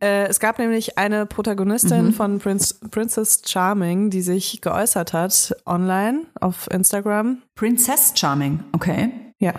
[0.00, 6.22] Äh, es gab nämlich eine Protagonistin von Prince, Princess Charming, die sich geäußert hat online
[6.40, 7.38] auf Instagram.
[7.54, 9.10] Princess Charming, okay.
[9.38, 9.52] Ja.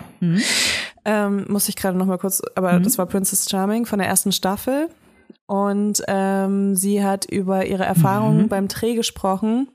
[1.04, 4.32] Ähm, muss ich gerade noch mal kurz, aber das war Princess Charming von der ersten
[4.32, 4.88] Staffel.
[5.46, 9.68] Und ähm, sie hat über ihre Erfahrungen beim Dreh gesprochen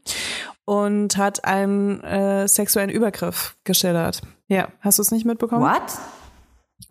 [0.65, 4.21] und hat einen äh, sexuellen Übergriff geschildert.
[4.47, 5.63] Ja, hast du es nicht mitbekommen?
[5.63, 5.81] What?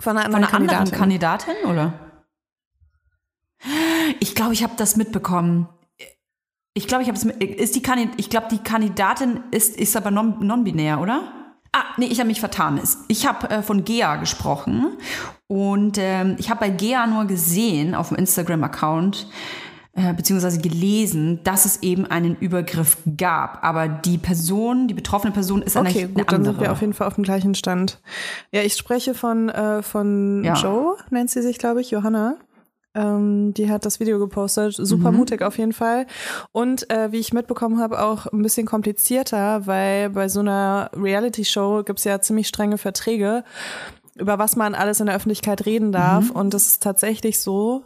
[0.02, 1.54] Von einer Von anderen einer anderen Kandidatin.
[1.54, 1.92] Kandidatin, oder?
[4.20, 5.68] Ich glaube, ich habe das mitbekommen.
[6.74, 9.96] Ich glaube, ich habe es mit, ist die Kandid ich glaube, die Kandidatin ist ist
[9.96, 11.32] aber non- non-binär, oder?
[11.72, 12.80] Ah, nee, ich habe mich vertan.
[13.08, 14.96] Ich habe äh, von Gea gesprochen
[15.46, 19.28] und ähm, ich habe bei Gea nur gesehen auf dem Instagram-Account
[19.94, 23.62] äh, beziehungsweise gelesen, dass es eben einen Übergriff gab.
[23.62, 26.54] Aber die Person, die betroffene Person ist Okay, eine gut, dann andere.
[26.54, 28.00] sind wir auf jeden Fall auf dem gleichen Stand.
[28.52, 30.54] Ja, ich spreche von, äh, von Ja.
[30.54, 32.36] Joe, nennt sie sich, glaube ich, Johanna.
[32.94, 34.74] Ähm, die hat das Video gepostet.
[34.76, 36.06] Super mutig auf jeden Fall.
[36.52, 41.84] Und äh, wie ich mitbekommen habe, auch ein bisschen komplizierter, weil bei so einer Reality-Show
[41.84, 43.44] gibt's ja ziemlich strenge Verträge,
[44.16, 46.30] über was man alles in der Öffentlichkeit reden darf.
[46.30, 47.84] Und es ist tatsächlich so,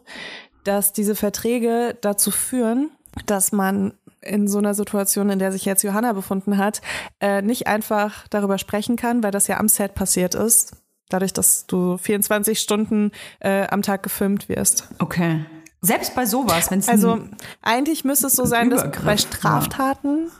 [0.67, 2.91] dass diese Verträge dazu führen,
[3.27, 6.83] dass man in so einer Situation, in der sich jetzt Johanna befunden hat,
[7.21, 10.77] äh, nicht einfach darüber sprechen kann, weil das ja am Set passiert ist.
[11.09, 14.89] Dadurch, dass du 24 Stunden äh, am Tag gefilmt wirst.
[14.99, 15.45] Okay.
[15.81, 17.21] Selbst bei sowas, wenn es Also
[17.63, 19.19] eigentlich müsste es so sein, dass bei ja.
[19.19, 20.31] Straftaten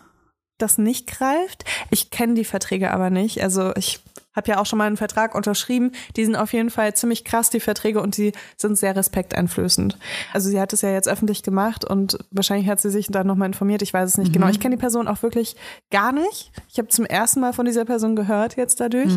[0.59, 1.65] das nicht greift.
[1.91, 3.43] Ich kenne die Verträge aber nicht.
[3.43, 4.03] Also ich
[4.37, 5.93] habe ja auch schon mal einen Vertrag unterschrieben.
[6.17, 9.99] Die sind auf jeden Fall ziemlich krass, die Verträge, und die sind sehr respekteinflößend.
[10.33, 13.47] Also sie hat es ja jetzt öffentlich gemacht und wahrscheinlich hat sie sich dann nochmal
[13.47, 13.83] informiert.
[13.83, 14.49] Ich weiß es nicht genau.
[14.49, 15.57] Ich kenne die Person auch wirklich
[15.91, 16.53] gar nicht.
[16.69, 19.13] Ich habe zum ersten Mal von dieser Person gehört jetzt dadurch.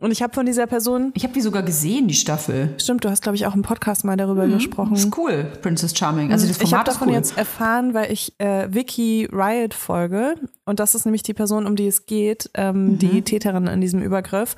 [0.00, 2.74] Und ich habe von dieser Person, Ich habe die sogar gesehen, die Staffel.
[2.78, 4.94] stimmt, du hast, glaube ich, auch im Podcast mal darüber gesprochen.
[4.94, 6.30] Das ist cool, Princess Charming.
[6.32, 7.14] Also das ich habe Format davon cool.
[7.14, 10.36] jetzt erfahren, weil ich äh, Vicky Riot folge.
[10.64, 12.98] Und das ist nämlich die Person, um die es geht, ähm, Mhm.
[12.98, 14.54] die Täterin in diesem Übergriff.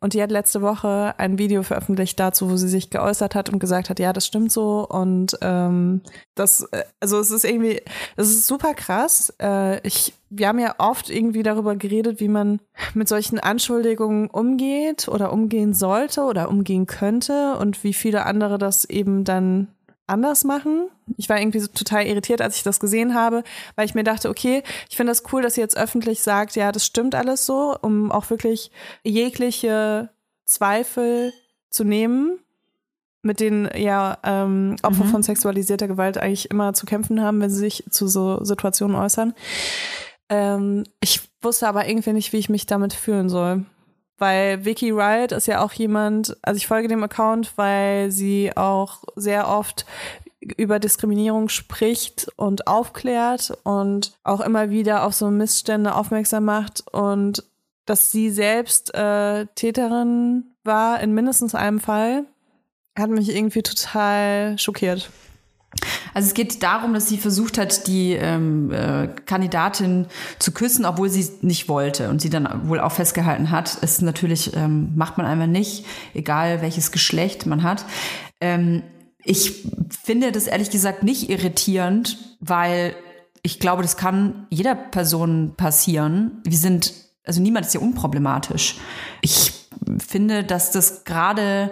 [0.00, 3.58] Und die hat letzte Woche ein Video veröffentlicht dazu, wo sie sich geäußert hat und
[3.60, 4.86] gesagt hat, ja, das stimmt so.
[4.86, 6.02] Und ähm,
[6.34, 7.80] das, äh, also es ist irgendwie,
[8.16, 9.32] es ist super krass.
[9.40, 12.60] Äh, ich, wir haben ja oft irgendwie darüber geredet, wie man
[12.94, 18.86] mit solchen Anschuldigungen umgeht oder umgehen sollte oder umgehen könnte und wie viele andere das
[18.86, 19.68] eben dann
[20.06, 20.88] anders machen.
[21.18, 23.44] Ich war irgendwie so total irritiert, als ich das gesehen habe,
[23.76, 26.72] weil ich mir dachte, okay, ich finde das cool, dass sie jetzt öffentlich sagt, ja,
[26.72, 28.70] das stimmt alles so, um auch wirklich
[29.04, 30.08] jegliche
[30.46, 31.32] Zweifel
[31.68, 32.38] zu nehmen,
[33.20, 37.58] mit denen ja ähm, Opfer von sexualisierter Gewalt eigentlich immer zu kämpfen haben, wenn sie
[37.58, 39.34] sich zu so Situationen äußern.
[40.28, 43.64] Ähm, ich wusste aber irgendwie nicht, wie ich mich damit fühlen soll.
[44.18, 49.02] Weil Vicky Riot ist ja auch jemand, also ich folge dem Account, weil sie auch
[49.16, 49.84] sehr oft
[50.56, 57.44] über Diskriminierung spricht und aufklärt und auch immer wieder auf so Missstände aufmerksam macht und
[57.84, 62.24] dass sie selbst äh, Täterin war in mindestens einem Fall,
[62.96, 65.10] hat mich irgendwie total schockiert.
[66.14, 70.06] Also es geht darum, dass sie versucht hat, die ähm, äh, Kandidatin
[70.38, 73.78] zu küssen, obwohl sie nicht wollte und sie dann wohl auch festgehalten hat.
[73.80, 77.84] Es natürlich ähm, macht man einfach nicht, egal welches Geschlecht man hat.
[78.40, 78.82] Ähm,
[79.24, 79.66] ich
[80.02, 82.94] finde das ehrlich gesagt nicht irritierend, weil
[83.42, 86.42] ich glaube, das kann jeder Person passieren.
[86.44, 86.94] Wir sind,
[87.24, 88.76] also niemand ist ja unproblematisch.
[89.20, 89.52] Ich
[89.98, 91.70] finde, dass das gerade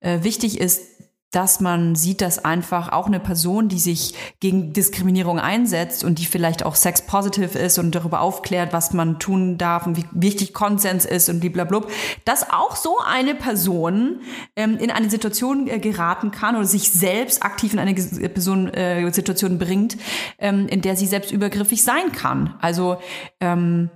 [0.00, 0.89] äh, wichtig ist,
[1.30, 6.24] dass man sieht, dass einfach auch eine Person, die sich gegen Diskriminierung einsetzt und die
[6.24, 11.04] vielleicht auch sex-positive ist und darüber aufklärt, was man tun darf und wie wichtig Konsens
[11.04, 11.88] ist und blablabla,
[12.24, 14.20] dass auch so eine Person
[14.56, 18.68] ähm, in eine Situation äh, geraten kann oder sich selbst aktiv in eine Ges- Person,
[18.68, 19.96] äh, Situation bringt,
[20.38, 22.54] ähm, in der sie selbst übergriffig sein kann.
[22.60, 22.98] Also
[23.40, 23.90] ähm,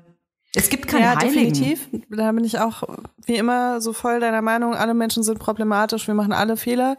[0.54, 1.52] es gibt keine ja, Heiligen.
[1.52, 1.88] definitiv.
[2.10, 2.84] Da bin ich auch
[3.26, 4.74] wie immer so voll deiner Meinung.
[4.74, 6.96] Alle Menschen sind problematisch, wir machen alle Fehler.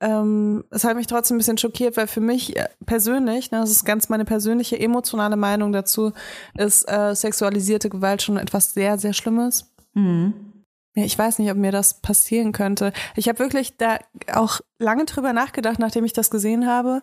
[0.00, 3.70] Ähm, es hat mich trotzdem ein bisschen schockiert, weil für mich äh, persönlich, ne, das
[3.70, 6.12] ist ganz meine persönliche emotionale Meinung dazu,
[6.54, 9.72] ist äh, sexualisierte Gewalt schon etwas sehr, sehr Schlimmes.
[10.94, 12.92] Ja, ich weiß nicht, ob mir das passieren könnte.
[13.16, 13.98] Ich habe wirklich da
[14.32, 17.02] auch lange drüber nachgedacht, nachdem ich das gesehen habe,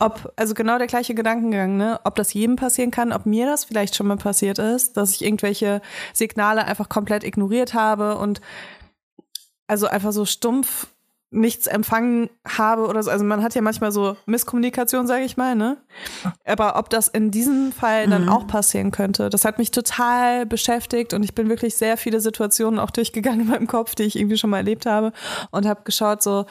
[0.00, 2.00] ob, also genau der gleiche Gedankengang, ne?
[2.04, 5.24] Ob das jedem passieren kann, ob mir das vielleicht schon mal passiert ist, dass ich
[5.24, 5.82] irgendwelche
[6.12, 8.40] Signale einfach komplett ignoriert habe und
[9.68, 10.88] also einfach so stumpf
[11.32, 13.10] nichts empfangen habe oder so.
[13.10, 15.76] Also man hat ja manchmal so Misskommunikation, sage ich mal, ne?
[16.44, 21.14] Aber ob das in diesem Fall dann auch passieren könnte, das hat mich total beschäftigt
[21.14, 24.38] und ich bin wirklich sehr viele Situationen auch durchgegangen in meinem Kopf, die ich irgendwie
[24.38, 25.12] schon mal erlebt habe
[25.52, 26.46] und habe geschaut, so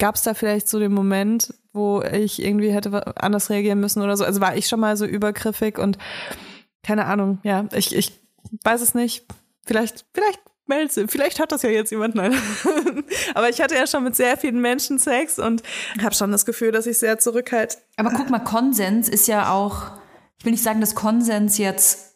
[0.00, 4.16] gab es da vielleicht so den Moment, wo ich irgendwie hätte anders reagieren müssen oder
[4.16, 4.24] so.
[4.24, 5.96] Also war ich schon mal so übergriffig und
[6.82, 8.20] keine Ahnung, ja, ich, ich
[8.64, 9.24] weiß es nicht.
[9.64, 12.34] Vielleicht, vielleicht Melze, vielleicht hat das ja jetzt jemand, nein.
[13.34, 15.62] Aber ich hatte ja schon mit sehr vielen Menschen Sex und
[16.02, 17.78] habe schon das Gefühl, dass ich sehr zurückhalte.
[17.96, 19.98] Aber guck mal, Konsens ist ja auch,
[20.38, 22.07] ich will nicht sagen, dass Konsens jetzt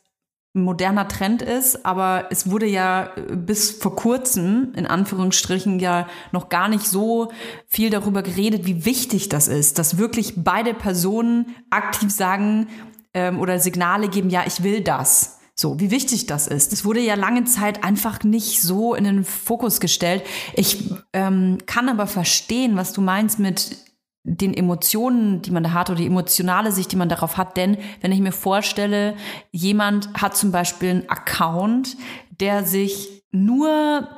[0.54, 6.68] moderner Trend ist, aber es wurde ja bis vor kurzem, in Anführungsstrichen, ja noch gar
[6.68, 7.32] nicht so
[7.66, 12.68] viel darüber geredet, wie wichtig das ist, dass wirklich beide Personen aktiv sagen
[13.14, 15.38] ähm, oder Signale geben, ja, ich will das.
[15.54, 16.72] So, wie wichtig das ist.
[16.72, 20.22] Das wurde ja lange Zeit einfach nicht so in den Fokus gestellt.
[20.54, 23.76] Ich ähm, kann aber verstehen, was du meinst mit
[24.24, 27.56] den Emotionen, die man da hat oder die emotionale Sicht, die man darauf hat.
[27.56, 29.16] Denn wenn ich mir vorstelle,
[29.50, 31.96] jemand hat zum Beispiel einen Account,
[32.40, 34.08] der sich nur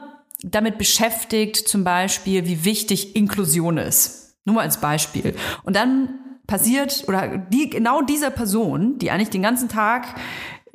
[0.43, 4.37] damit beschäftigt, zum Beispiel, wie wichtig Inklusion ist.
[4.45, 5.35] Nur mal als Beispiel.
[5.63, 10.21] Und dann passiert, oder die, genau dieser Person, die eigentlich den ganzen Tag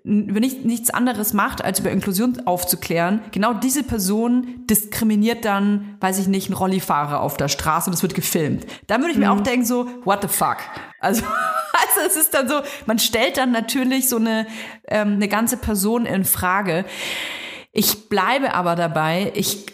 [0.04, 6.20] über nicht, nichts anderes macht, als über Inklusion aufzuklären, genau diese Person diskriminiert dann, weiß
[6.20, 8.66] ich nicht, einen Rollifahrer auf der Straße und es wird gefilmt.
[8.88, 10.58] Da würde ich mir auch denken so, what the fuck?
[11.00, 11.24] Also,
[11.74, 14.48] also es ist dann so, man stellt dann natürlich so eine,
[14.88, 16.86] ähm, eine ganze Person in Frage.
[17.72, 19.66] Ich bleibe aber dabei, ich,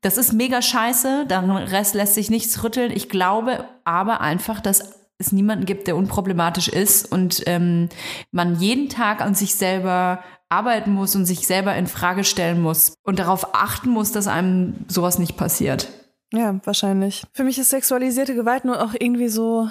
[0.00, 2.90] das ist mega scheiße, daran Rest lässt sich nichts rütteln.
[2.90, 7.88] Ich glaube aber einfach, dass es niemanden gibt, der unproblematisch ist und ähm,
[8.30, 12.94] man jeden Tag an sich selber arbeiten muss und sich selber in Frage stellen muss
[13.02, 15.88] und darauf achten muss, dass einem sowas nicht passiert.
[16.32, 17.24] Ja, wahrscheinlich.
[17.32, 19.68] Für mich ist sexualisierte Gewalt nur auch irgendwie so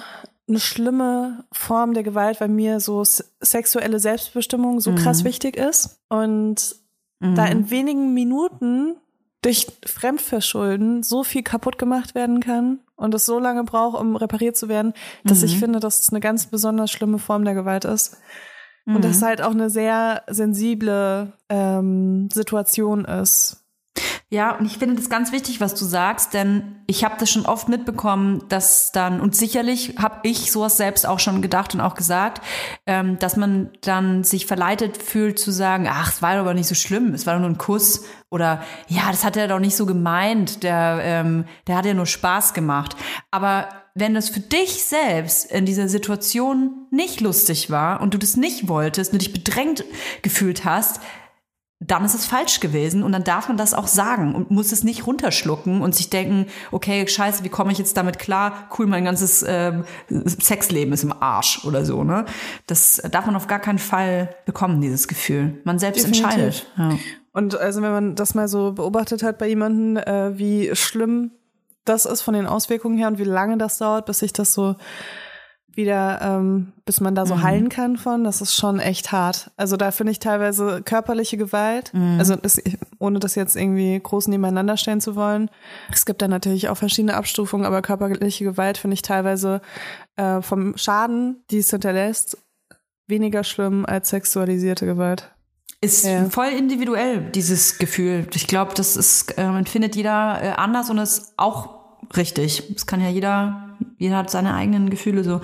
[0.48, 6.00] eine schlimme Form der Gewalt, weil mir so sexuelle Selbstbestimmung so krass wichtig ist.
[6.08, 6.76] Und
[7.20, 8.96] da in wenigen Minuten
[9.44, 14.56] durch Fremdverschulden so viel kaputt gemacht werden kann und es so lange braucht, um repariert
[14.56, 18.16] zu werden, dass ich finde, dass es eine ganz besonders schlimme Form der Gewalt ist.
[18.86, 23.63] Und das halt auch eine sehr sensible ähm, Situation ist.
[24.34, 27.46] Ja, und ich finde das ganz wichtig, was du sagst, denn ich habe das schon
[27.46, 31.94] oft mitbekommen, dass dann, und sicherlich habe ich sowas selbst auch schon gedacht und auch
[31.94, 32.42] gesagt,
[32.84, 36.74] ähm, dass man dann sich verleitet fühlt zu sagen, ach, es war aber nicht so
[36.74, 39.86] schlimm, es war doch nur ein Kuss oder ja, das hat er doch nicht so
[39.86, 42.96] gemeint, der, ähm, der hat ja nur Spaß gemacht.
[43.30, 48.36] Aber wenn das für dich selbst in dieser Situation nicht lustig war und du das
[48.36, 49.84] nicht wolltest, du dich bedrängt
[50.22, 51.00] gefühlt hast,
[51.80, 54.84] dann ist es falsch gewesen und dann darf man das auch sagen und muss es
[54.84, 58.68] nicht runterschlucken und sich denken, okay, scheiße, wie komme ich jetzt damit klar?
[58.78, 62.24] Cool, mein ganzes ähm, Sexleben ist im Arsch oder so, ne?
[62.66, 65.60] Das darf man auf gar keinen Fall bekommen, dieses Gefühl.
[65.64, 66.24] Man selbst Definitiv.
[66.24, 66.66] entscheidet.
[66.78, 66.98] Ja.
[67.32, 71.32] Und also wenn man das mal so beobachtet hat bei jemandem, äh, wie schlimm
[71.84, 74.76] das ist von den Auswirkungen her und wie lange das dauert, bis sich das so
[75.76, 79.50] wieder, ähm, bis man da so heilen kann von, das ist schon echt hart.
[79.56, 82.60] Also da finde ich teilweise körperliche Gewalt, also das,
[82.98, 85.50] ohne das jetzt irgendwie groß nebeneinander stellen zu wollen.
[85.92, 89.60] Es gibt da natürlich auch verschiedene Abstufungen, aber körperliche Gewalt finde ich teilweise
[90.16, 92.38] äh, vom Schaden, die es hinterlässt,
[93.06, 95.30] weniger schlimm als sexualisierte Gewalt.
[95.80, 96.24] Ist Ja.
[96.30, 98.26] voll individuell, dieses Gefühl.
[98.34, 102.62] Ich glaube, das ist, äh, empfindet jeder äh, anders und ist auch richtig.
[102.72, 103.63] Das kann ja jeder,
[103.98, 105.40] jeder hat seine eigenen Gefühle so.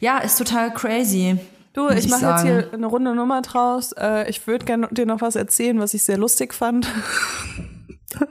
[0.00, 1.38] Ja, ist total crazy.
[1.72, 3.92] Du, muss ich mache jetzt hier eine runde Nummer draus.
[3.92, 6.88] Äh, ich würde gerne dir noch was erzählen, was ich sehr lustig fand.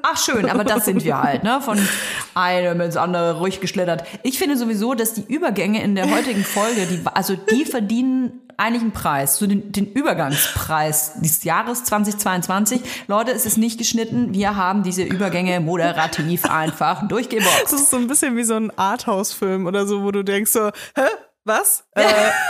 [0.01, 1.61] Ach schön, aber das sind wir halt, ne?
[1.61, 1.79] Von
[2.34, 4.03] einem ins andere ruhig geschlittert.
[4.23, 8.84] Ich finde sowieso, dass die Übergänge in der heutigen Folge, die, also die verdienen eigentlich
[8.84, 12.81] einen Preis, so den, den Übergangspreis dieses Jahres 2022.
[13.07, 14.34] Leute, es ist nicht geschnitten.
[14.34, 17.63] Wir haben diese Übergänge moderativ einfach durchgeboxt.
[17.63, 20.69] Das ist so ein bisschen wie so ein Arthouse-Film oder so, wo du denkst so,
[20.95, 21.01] hä?
[21.45, 21.83] Was?
[21.95, 22.05] Äh,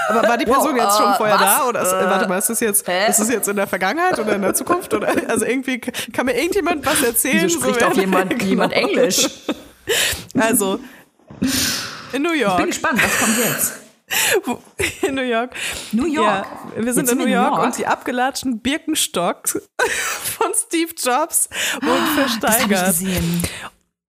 [0.09, 1.57] aber war die Person jetzt schon vorher was?
[1.57, 1.67] da?
[1.67, 3.09] Oder ist, Äh, warte mal, ist das jetzt, hä?
[3.09, 4.93] ist das jetzt in der Vergangenheit oder in der Zukunft?
[4.93, 7.43] Oder also irgendwie kann mir irgendjemand was erzählen?
[7.45, 8.43] Wieso spricht so, auch jemand, Genau.
[8.43, 9.27] jemand Englisch?
[10.39, 10.79] Also
[12.11, 12.65] in New Ich bin York.
[12.67, 13.73] gespannt, was kommt jetzt?
[15.01, 15.55] In New York.
[15.91, 16.45] New York.
[16.77, 17.63] Ja, wir sind Jetzt in New York, York.
[17.63, 19.53] und die abgelatschten Birkenstocks
[20.37, 21.49] von Steve Jobs
[21.81, 22.95] wurden Ah, Das habe ich versteigert.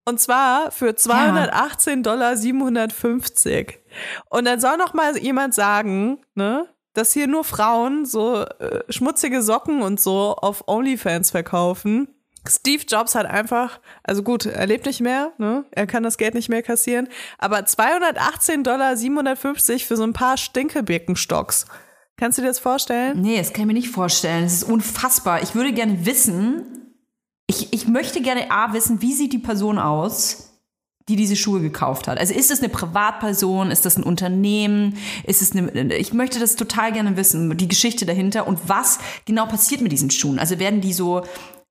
[0.05, 2.37] Und zwar für 218,57 Dollar.
[4.29, 9.41] Und dann soll noch mal jemand sagen, ne, dass hier nur Frauen so äh, schmutzige
[9.41, 12.07] Socken und so auf OnlyFans verkaufen.
[12.47, 15.65] Steve Jobs hat einfach, also gut, er lebt nicht mehr, ne?
[15.71, 17.07] Er kann das Geld nicht mehr kassieren,
[17.39, 18.95] aber 218,57 Dollar
[19.79, 21.65] für so ein paar Stinkebirkenstocks.
[22.17, 23.19] Kannst du dir das vorstellen?
[23.19, 24.43] Nee, das kann ich mir nicht vorstellen.
[24.43, 25.41] Das ist unfassbar.
[25.41, 26.84] Ich würde gerne wissen,
[27.47, 30.51] ich, ich möchte gerne A wissen, wie sieht die Person aus,
[31.07, 32.17] die diese Schuhe gekauft hat.
[32.17, 36.55] Also ist es eine Privatperson, ist das ein Unternehmen, ist es eine, ich möchte das
[36.55, 40.39] total gerne wissen, die Geschichte dahinter und was genau passiert mit diesen Schuhen.
[40.39, 41.23] Also werden die so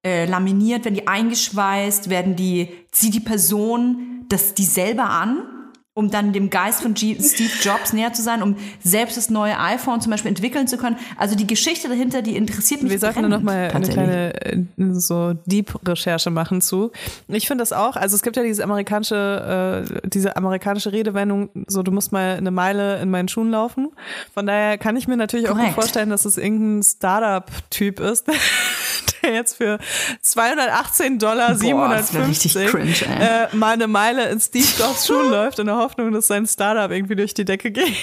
[0.06, 5.53] äh, laminiert, werden die eingeschweißt, werden die, zieht die Person das die selber an?
[5.96, 9.58] Um dann dem Geist von G Steve Jobs näher zu sein, um selbst das neue
[9.60, 10.96] iPhone zum Beispiel entwickeln zu können.
[11.16, 14.44] Also die Geschichte dahinter, die interessiert mich Wir sollten da noch brennend, mal eine kleine
[14.44, 14.64] äh,
[14.94, 16.90] so Deep-Recherche machen zu.
[17.28, 17.94] Ich finde das auch.
[17.94, 22.50] Also es gibt ja dieses amerikanische, äh, diese amerikanische Redewendung, so du musst mal eine
[22.50, 23.92] Meile in meinen Schuhen laufen.
[24.32, 28.26] Von daher kann ich mir natürlich auch gut vorstellen, dass es irgendein Startup-Typ ist,
[29.22, 29.78] der jetzt für
[30.20, 35.06] 218 Dollar Boah, das wär richtig 750 cringe, äh, mal eine Meile in Steve Jobs
[35.06, 37.94] Schuhen läuft in der Hoffnung, dass sein Startup irgendwie durch die Decke geht.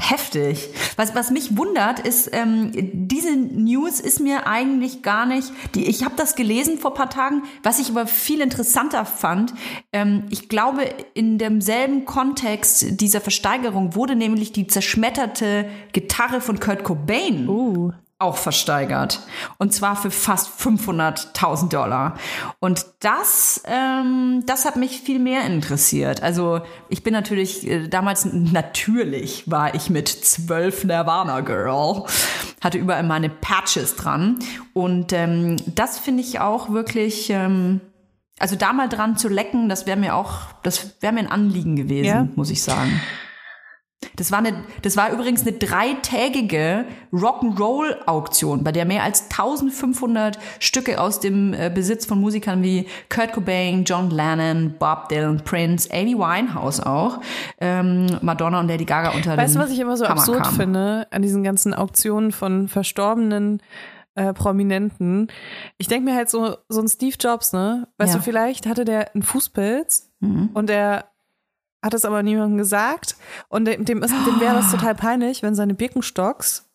[0.00, 0.70] Heftig.
[0.96, 6.02] Was, was mich wundert, ist, ähm, diese News ist mir eigentlich gar nicht, die, ich
[6.02, 9.52] habe das gelesen vor paar Tagen, was ich aber viel interessanter fand.
[9.92, 16.84] Ähm, ich glaube, in demselben Kontext dieser Versteigerung wurde nämlich die zerschmetterte Gitarre von Kurt
[16.84, 17.46] Cobain
[18.20, 19.20] auch versteigert.
[19.58, 22.16] Und zwar für fast 500.000 Dollar.
[22.58, 26.22] Und das, ähm, das hat mich viel mehr interessiert.
[26.22, 32.04] Also ich bin natürlich, äh, damals natürlich war ich mit zwölf Nirvana Girl,
[32.60, 34.40] hatte überall meine Patches dran.
[34.72, 37.80] Und ähm, das finde ich auch wirklich, ähm,
[38.40, 40.32] also da mal dran zu lecken, das wäre mir auch,
[40.64, 42.26] das wäre mir ein Anliegen gewesen, Ja.
[42.34, 43.00] muss ich sagen.
[44.18, 44.52] Das war, eine,
[44.82, 51.70] das war übrigens eine dreitägige Rock'n'Roll-Auktion, bei der mehr als 1500 Stücke aus dem äh,
[51.74, 57.20] Besitz von Musikern wie Kurt Cobain, John Lennon, Bob Dylan, Prince, Amy Winehouse auch,
[57.60, 60.56] ähm, Madonna und Lady Gaga unter Weißt du, was ich immer so Hammer absurd kamen.
[60.56, 63.62] finde an diesen ganzen Auktionen von verstorbenen
[64.14, 65.28] äh, Prominenten?
[65.78, 67.88] Ich denke mir halt so, so ein Steve Jobs, ne?
[67.98, 68.18] Weißt Ja.
[68.18, 70.50] du, vielleicht hatte der einen Fußpilz Mhm.
[70.54, 71.04] und der
[71.82, 73.16] hat es aber niemandem gesagt
[73.48, 76.68] und dem, dem, ist- dem wäre das total peinlich, wenn seine Birkenstocks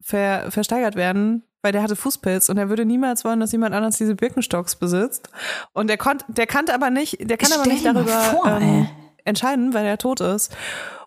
[0.00, 3.98] ver, versteigert werden, weil der hatte Fußpilz und er würde niemals wollen, dass jemand anders
[3.98, 5.28] diese Birkenstocks besitzt.
[5.72, 8.88] Und der konnte, der kannte aber nicht, der kann aber nicht darüber vor, ähm,
[9.24, 10.56] entscheiden, weil er tot ist.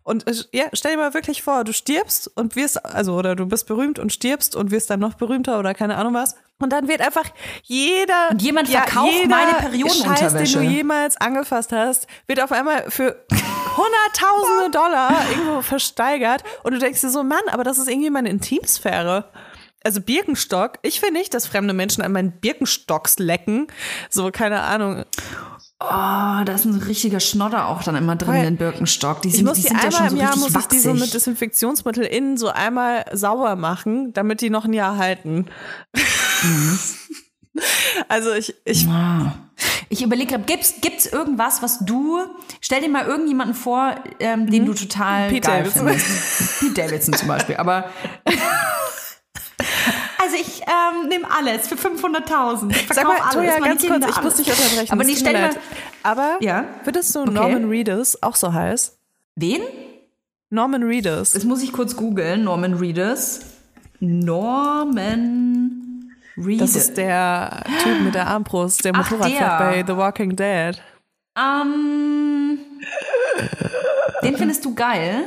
[0.04, 3.46] Und äh, ja, stell dir mal wirklich vor, du stirbst und wirst, also oder du
[3.48, 6.36] bist berühmt und stirbst und wirst dann noch berühmter oder keine Ahnung was.
[6.64, 7.26] Und dann wird einfach
[7.64, 10.58] jeder Und jemand verkauft jeder meine Scheiß, den Periodenunterwäsche.
[10.60, 13.26] du jemals angefasst hast, wird auf einmal für
[13.78, 18.30] hunderttausende Dollar irgendwo versteigert und du denkst dir so, Mann, aber das ist irgendwie meine
[18.30, 19.26] Intimsphäre.
[19.84, 23.68] Also Birkenstock, ich will nicht, dass fremde Menschen an meinen Birkenstocks lecken.
[24.10, 25.04] So, keine Ahnung.
[25.86, 28.36] Oh, da ist ein richtiger Schnodder auch dann immer drin Voll.
[28.38, 29.22] in den Birkenstock.
[29.22, 30.66] Die Ich sind, muss die die, sind ja einmal schon so im Jahr muss ich
[30.68, 31.14] die so mit.
[31.14, 35.46] Desinfektionsmittel innen so einmal sauber machen, damit die noch ein Jahr halten.
[36.44, 36.80] Mhm.
[38.08, 39.34] also ich, ich Ah.
[39.90, 42.20] Ich überlege gerade, gibt's, gibt's irgendwas, was du,
[42.60, 45.88] stell dir mal irgendjemanden vor, ähm, den du total Pete geil Davidson.
[45.88, 46.60] findest.
[46.60, 47.86] Pete Davidson zum Beispiel, aber
[50.24, 52.72] also ich ähm, nehme alles für 500.000.
[52.72, 54.92] Ich Sag mal, alles, Toja, ganz kurz, ich muss dich unterbrechen.
[54.92, 55.56] Aber es nee, tut mir stell dir leid.
[55.56, 55.62] mal,
[56.12, 56.66] Aber Ja?
[56.84, 57.32] würdest du Okay.
[57.32, 58.98] Norman Reedus auch so heiß?
[59.36, 59.62] wen?
[60.50, 61.32] Norman Reedus.
[61.32, 63.40] Das muss ich kurz googeln, Norman Reedus.
[64.00, 66.06] Norman
[66.38, 66.74] Reedus.
[66.74, 69.38] Das ist der Typ mit der Armbrust, der Ach, Motorrad der.
[69.38, 70.82] fährt bei The Walking Dead.
[71.38, 72.60] Ähm,
[74.24, 75.24] den findest du geil?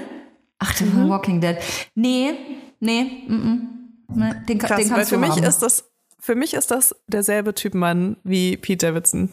[0.58, 1.08] Ach, der Mhm.
[1.08, 1.56] Walking Dead.
[1.94, 2.34] Nee,
[2.80, 5.44] nee, mm, nee den, Krass, den weil kannst für du mich haben.
[5.44, 5.84] ist das
[6.18, 9.30] für mich ist das derselbe Typ Mann wie Pete Davidson.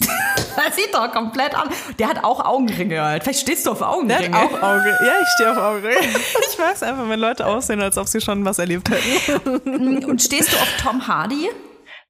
[0.00, 1.68] das sieht doch komplett an.
[1.98, 3.22] Der hat auch Augenringe halt.
[3.24, 4.32] Vielleicht stehst du auf Der Augenringe.
[4.32, 4.98] hat auch Auge.
[5.04, 5.90] Ja, ich stehe auf Auge.
[6.52, 10.04] Ich mag es einfach, wenn Leute aussehen, als ob sie schon was erlebt hätten.
[10.04, 11.48] Und stehst du auf Tom Hardy?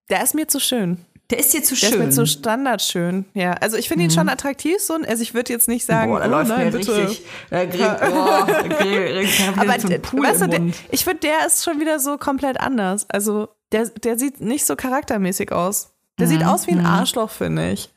[0.08, 1.04] Der ist mir zu schön.
[1.30, 1.92] Der ist dir zu Der schön.
[1.92, 3.24] ist mir zu standardschön.
[3.34, 4.94] Ja, also ich finde ihn schon attraktiv so.
[5.06, 6.96] Also ich würde jetzt nicht sagen, Boah, der oh, läuft nein, mir bitte.
[6.96, 7.24] richtig.
[7.50, 10.60] Der kriegt, der kriegt, der Aber so Pool weißt du, der,
[10.90, 13.06] ich finde, der ist schon wieder so komplett anders.
[13.08, 15.90] Also der, der sieht nicht so charaktermäßig aus.
[16.18, 17.90] Der Mhm, sieht aus wie ein Arschloch, finde ich.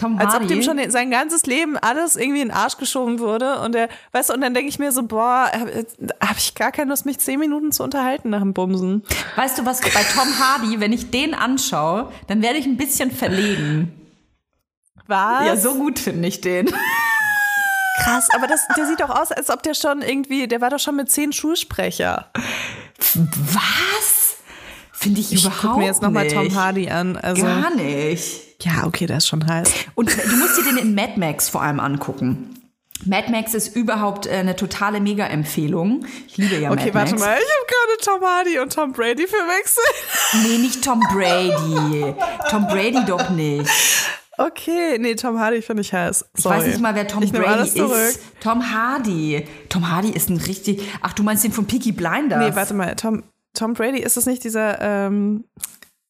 [0.00, 0.46] Tom Als ob Hardy?
[0.46, 3.60] dem schon sein ganzes Leben alles irgendwie in den Arsch geschoben wurde.
[3.60, 5.86] Und er, weißt du, und dann denke ich mir so, boah, habe
[6.20, 9.02] hab ich gar keine Lust, mich zehn Minuten zu unterhalten nach dem Bumsen.
[9.36, 13.10] Weißt du was, bei Tom Hardy, wenn ich den anschaue, dann werde ich ein bisschen
[13.10, 13.92] verlegen.
[15.06, 15.46] Was?
[15.46, 16.66] Ja, so gut finde ich den.
[18.04, 18.28] krass.
[18.34, 20.96] Aber das, der sieht doch aus, als ob der schon irgendwie, der war doch schon
[20.96, 22.30] mit zehn Schulsprecher.
[23.52, 24.36] Was?
[24.92, 26.28] Finde ich, Ich überhaupt guck mir jetzt nochmal.
[26.28, 27.16] Tom Hardy an.
[27.16, 28.42] Also, Gar nicht.
[28.62, 29.70] Ja, okay, der ist schon heiß.
[29.94, 32.56] Und du musst dir den in Mad Max vor allem angucken.
[33.06, 36.04] Mad Max ist überhaupt äh, eine totale Mega-Empfehlung.
[36.26, 37.22] Ich liebe ja Okay, Mad warte Max.
[37.22, 40.44] mal, ich habe gerade Tom Hardy und Tom Brady verwechselt.
[40.46, 42.14] Nee, nicht Tom Brady.
[42.50, 43.70] Tom Brady doch nicht.
[44.36, 46.26] Okay, nee, Tom Hardy finde ich heiß.
[46.36, 46.58] Ich Sorry.
[46.58, 47.92] weiß nicht mal, wer Tom ich Brady alles zurück.
[47.92, 48.20] ist.
[48.42, 49.46] Tom Hardy.
[49.70, 50.82] Tom Hardy ist ein richtig.
[51.02, 52.38] Ach, du meinst den von Peaky Blinders?
[52.38, 53.22] Nee, warte mal, Tom,
[53.54, 55.44] Tom Brady, ist das nicht dieser ähm,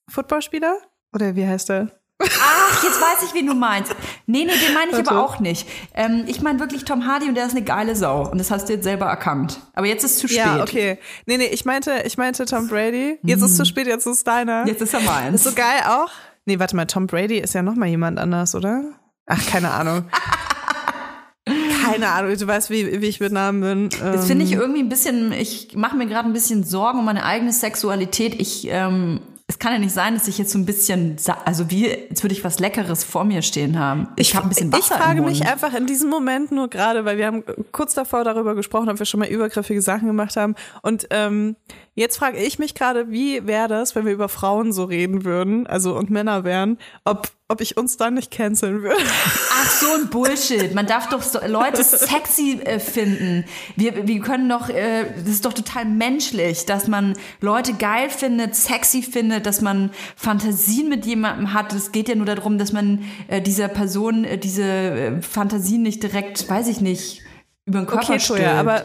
[0.09, 0.77] Footballspieler?
[1.13, 1.89] Oder wie heißt der?
[2.23, 3.93] Ach, jetzt weiß ich, wen du meinst.
[4.27, 5.11] Nee, nee, den meine ich Warte.
[5.11, 5.67] aber auch nicht.
[5.95, 8.29] Ähm, ich meine wirklich Tom Hardy und der ist eine geile Sau.
[8.31, 9.61] Und das hast du jetzt selber erkannt.
[9.75, 10.39] Aber jetzt ist es zu spät.
[10.39, 10.99] Ja, okay.
[11.27, 13.19] Nee, nee, ich meinte, ich meinte Tom Brady.
[13.23, 14.63] Jetzt ist es zu spät, jetzt ist es deiner.
[14.63, 14.69] Mhm.
[14.69, 15.35] Jetzt ist er meins.
[15.37, 16.11] ist so geil auch.
[16.45, 18.83] Nee, warte mal, Tom Brady ist ja noch mal jemand anders, oder?
[19.27, 20.05] Ach, keine Ahnung.
[21.85, 23.89] keine Ahnung, du weißt, wie, wie ich mit Namen bin.
[23.89, 27.05] Das Ähm, finde ich irgendwie ein bisschen, ich mache mir gerade ein bisschen Sorgen um
[27.05, 28.41] meine eigene Sexualität.
[28.41, 31.89] Ich, ähm, es kann ja nicht sein, dass ich jetzt so ein bisschen, also wie,
[31.89, 34.07] jetzt würde ich was Leckeres vor mir stehen haben.
[34.15, 37.19] Ich, habe ein bisschen Wasser Ich frage mich einfach in diesem Moment nur gerade, weil
[37.19, 37.43] wir haben
[37.73, 40.55] kurz davor darüber gesprochen, ob wir schon mal übergriffige Sachen gemacht haben.
[40.83, 41.57] Und ähm,
[41.97, 45.67] jetzt frage ich mich gerade, wie wäre das, wenn wir über Frauen so reden würden,
[45.67, 48.97] also und Männer wären, ob, ob ich uns dann nicht canceln würde.
[49.01, 50.73] Ach, so ein Bullshit.
[50.73, 53.45] Man darf doch so Leute sexy äh, finden.
[53.75, 58.55] Wir, wir können doch, äh, das ist doch total menschlich, dass man Leute geil findet,
[58.55, 61.73] sexy findet, dass man Fantasien mit jemandem hat.
[61.73, 66.05] Es geht ja nur darum, dass man äh, dieser Person äh, diese äh, Fantasien nicht
[66.05, 67.23] direkt, weiß ich nicht,
[67.67, 68.19] über den Körper Okay.
[68.19, 68.85] Toja, aber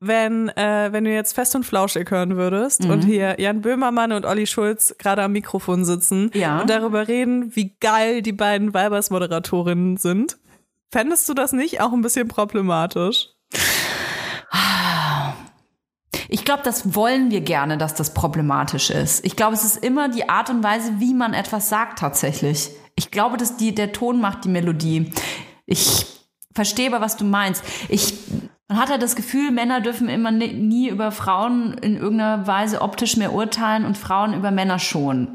[0.00, 3.06] wenn, äh, wenn du jetzt fest und flauschig hören würdest und Mhm.
[3.08, 6.60] hier Jan Böhmermann und Olli Schulz gerade am Mikrofon sitzen Ja.
[6.60, 10.36] und darüber reden, wie geil die beiden Weibers-Moderatorinnen sind,
[10.90, 13.28] fändest du das nicht auch ein bisschen problematisch?
[16.28, 19.24] Ich glaube, das wollen wir gerne, dass das problematisch ist.
[19.24, 22.70] Ich glaube, es ist immer die Art und Weise, wie man etwas sagt tatsächlich.
[22.96, 25.12] Ich glaube, dass die, der Ton macht die Melodie.
[25.66, 26.06] Ich
[26.54, 27.62] verstehe aber, was du meinst.
[27.88, 28.14] Ich,
[28.68, 32.82] man hat ja das Gefühl, Männer dürfen immer ni- nie über Frauen in irgendeiner Weise
[32.82, 35.28] optisch mehr urteilen und Frauen über Männer schon.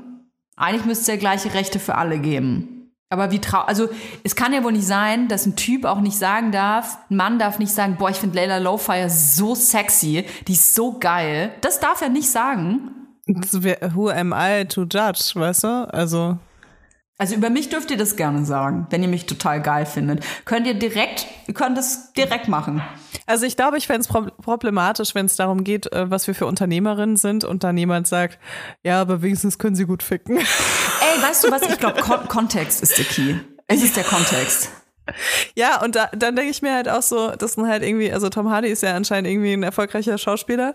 [0.57, 2.77] Eigentlich müsste es ja gleiche Rechte für alle geben.
[3.09, 3.89] Aber wie trau, also
[4.23, 7.39] es kann ja wohl nicht sein, dass ein Typ auch nicht sagen darf, ein Mann
[7.39, 11.51] darf nicht sagen, boah, ich finde Layla Lowfire so sexy, die ist so geil.
[11.59, 12.91] Das darf er nicht sagen.
[13.93, 15.93] Who am I to judge, weißt du?
[15.93, 16.38] Also,
[17.22, 20.26] Also über mich dürft ihr das gerne sagen, wenn ihr mich total geil findet.
[20.43, 22.82] Könnt ihr direkt, ihr könnt das direkt machen.
[23.28, 26.47] also ich glaube, ich fände es problematisch, wenn es darum geht, äh, was wir für
[26.47, 28.39] Unternehmerinnen sind und dann jemand sagt,
[28.84, 30.38] ja, aber wenigstens können sie gut ficken.
[30.38, 31.61] Ey, weißt du was?
[31.61, 33.36] Ich glaube, Kon Kontext ist der Key.
[33.67, 34.72] Es ist der Kontext.
[35.55, 38.30] Ja, und da, dann denke ich mir halt auch so, das sind halt irgendwie, also
[38.30, 40.74] Tom Hardy ist ja anscheinend irgendwie ein erfolgreicher Schauspieler.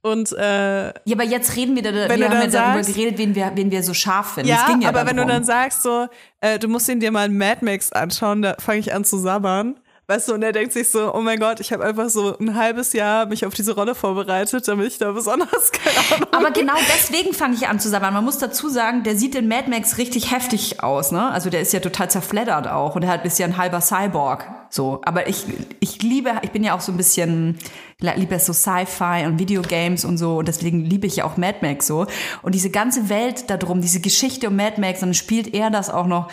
[0.00, 3.18] Und äh, Ja, aber jetzt reden wir, da, wir du haben ja darüber sagst- geredet,
[3.18, 4.48] wen wir, wen wir so scharf finden.
[4.48, 5.28] ja, ja aber wenn du darum.
[5.28, 6.06] dann sagst so,
[6.40, 9.78] äh, du musst ihn dir mal Mad Max anschauen, da fange ich an zu sabbern.
[10.10, 12.54] Weißt du, und er denkt sich so, oh mein Gott, ich habe einfach so ein
[12.54, 16.28] halbes Jahr mich auf diese Rolle vorbereitet, damit ich da besonders keine Ahnung.
[16.32, 18.14] Aber genau deswegen fange ich an zu sabbern.
[18.14, 21.30] Man muss dazu sagen, der sieht in Mad Max richtig heftig aus, ne?
[21.30, 24.46] Also der ist ja total zerfleddert auch und er hat- ist ja ein halber Cyborg.
[24.70, 25.44] So, aber ich,
[25.80, 27.58] ich liebe, ich bin ja auch so ein bisschen,
[28.00, 31.86] liebe so Sci-Fi und Videogames und so und deswegen liebe ich ja auch Mad Max
[31.86, 32.06] so.
[32.42, 35.90] Und diese ganze Welt da drum, diese Geschichte um Mad Max, dann spielt er das
[35.90, 36.30] auch noch.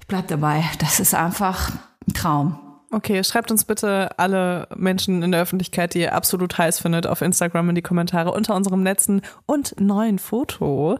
[0.00, 0.64] Ich bleib dabei.
[0.80, 1.72] Das ist einfach
[2.08, 2.67] ein Traum.
[2.90, 7.20] Okay, schreibt uns bitte alle Menschen in der Öffentlichkeit, die ihr absolut heiß findet, auf
[7.20, 10.98] Instagram in die Kommentare unter unserem letzten und neuen Foto.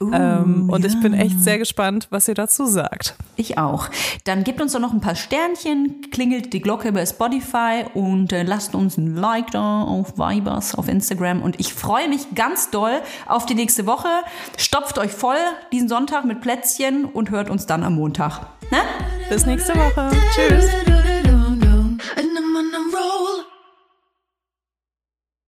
[0.00, 3.14] ähm, und ich bin echt sehr gespannt, was ihr dazu sagt.
[3.36, 3.88] Ich auch.
[4.24, 8.42] Dann gebt uns doch noch ein paar Sternchen, klingelt die Glocke bei Spotify und äh,
[8.42, 11.42] lasst uns ein Like da auf Vibers auf Instagram.
[11.42, 14.08] Und ich freue mich ganz doll auf die nächste Woche.
[14.56, 15.36] Stopft euch voll
[15.70, 18.40] diesen Sonntag mit Plätzchen und hört uns dann am Montag.
[18.72, 18.78] Ne?
[19.28, 20.10] Bis nächste Woche.
[20.34, 21.17] Tschüss.
[22.16, 23.57] and I'm on a roll.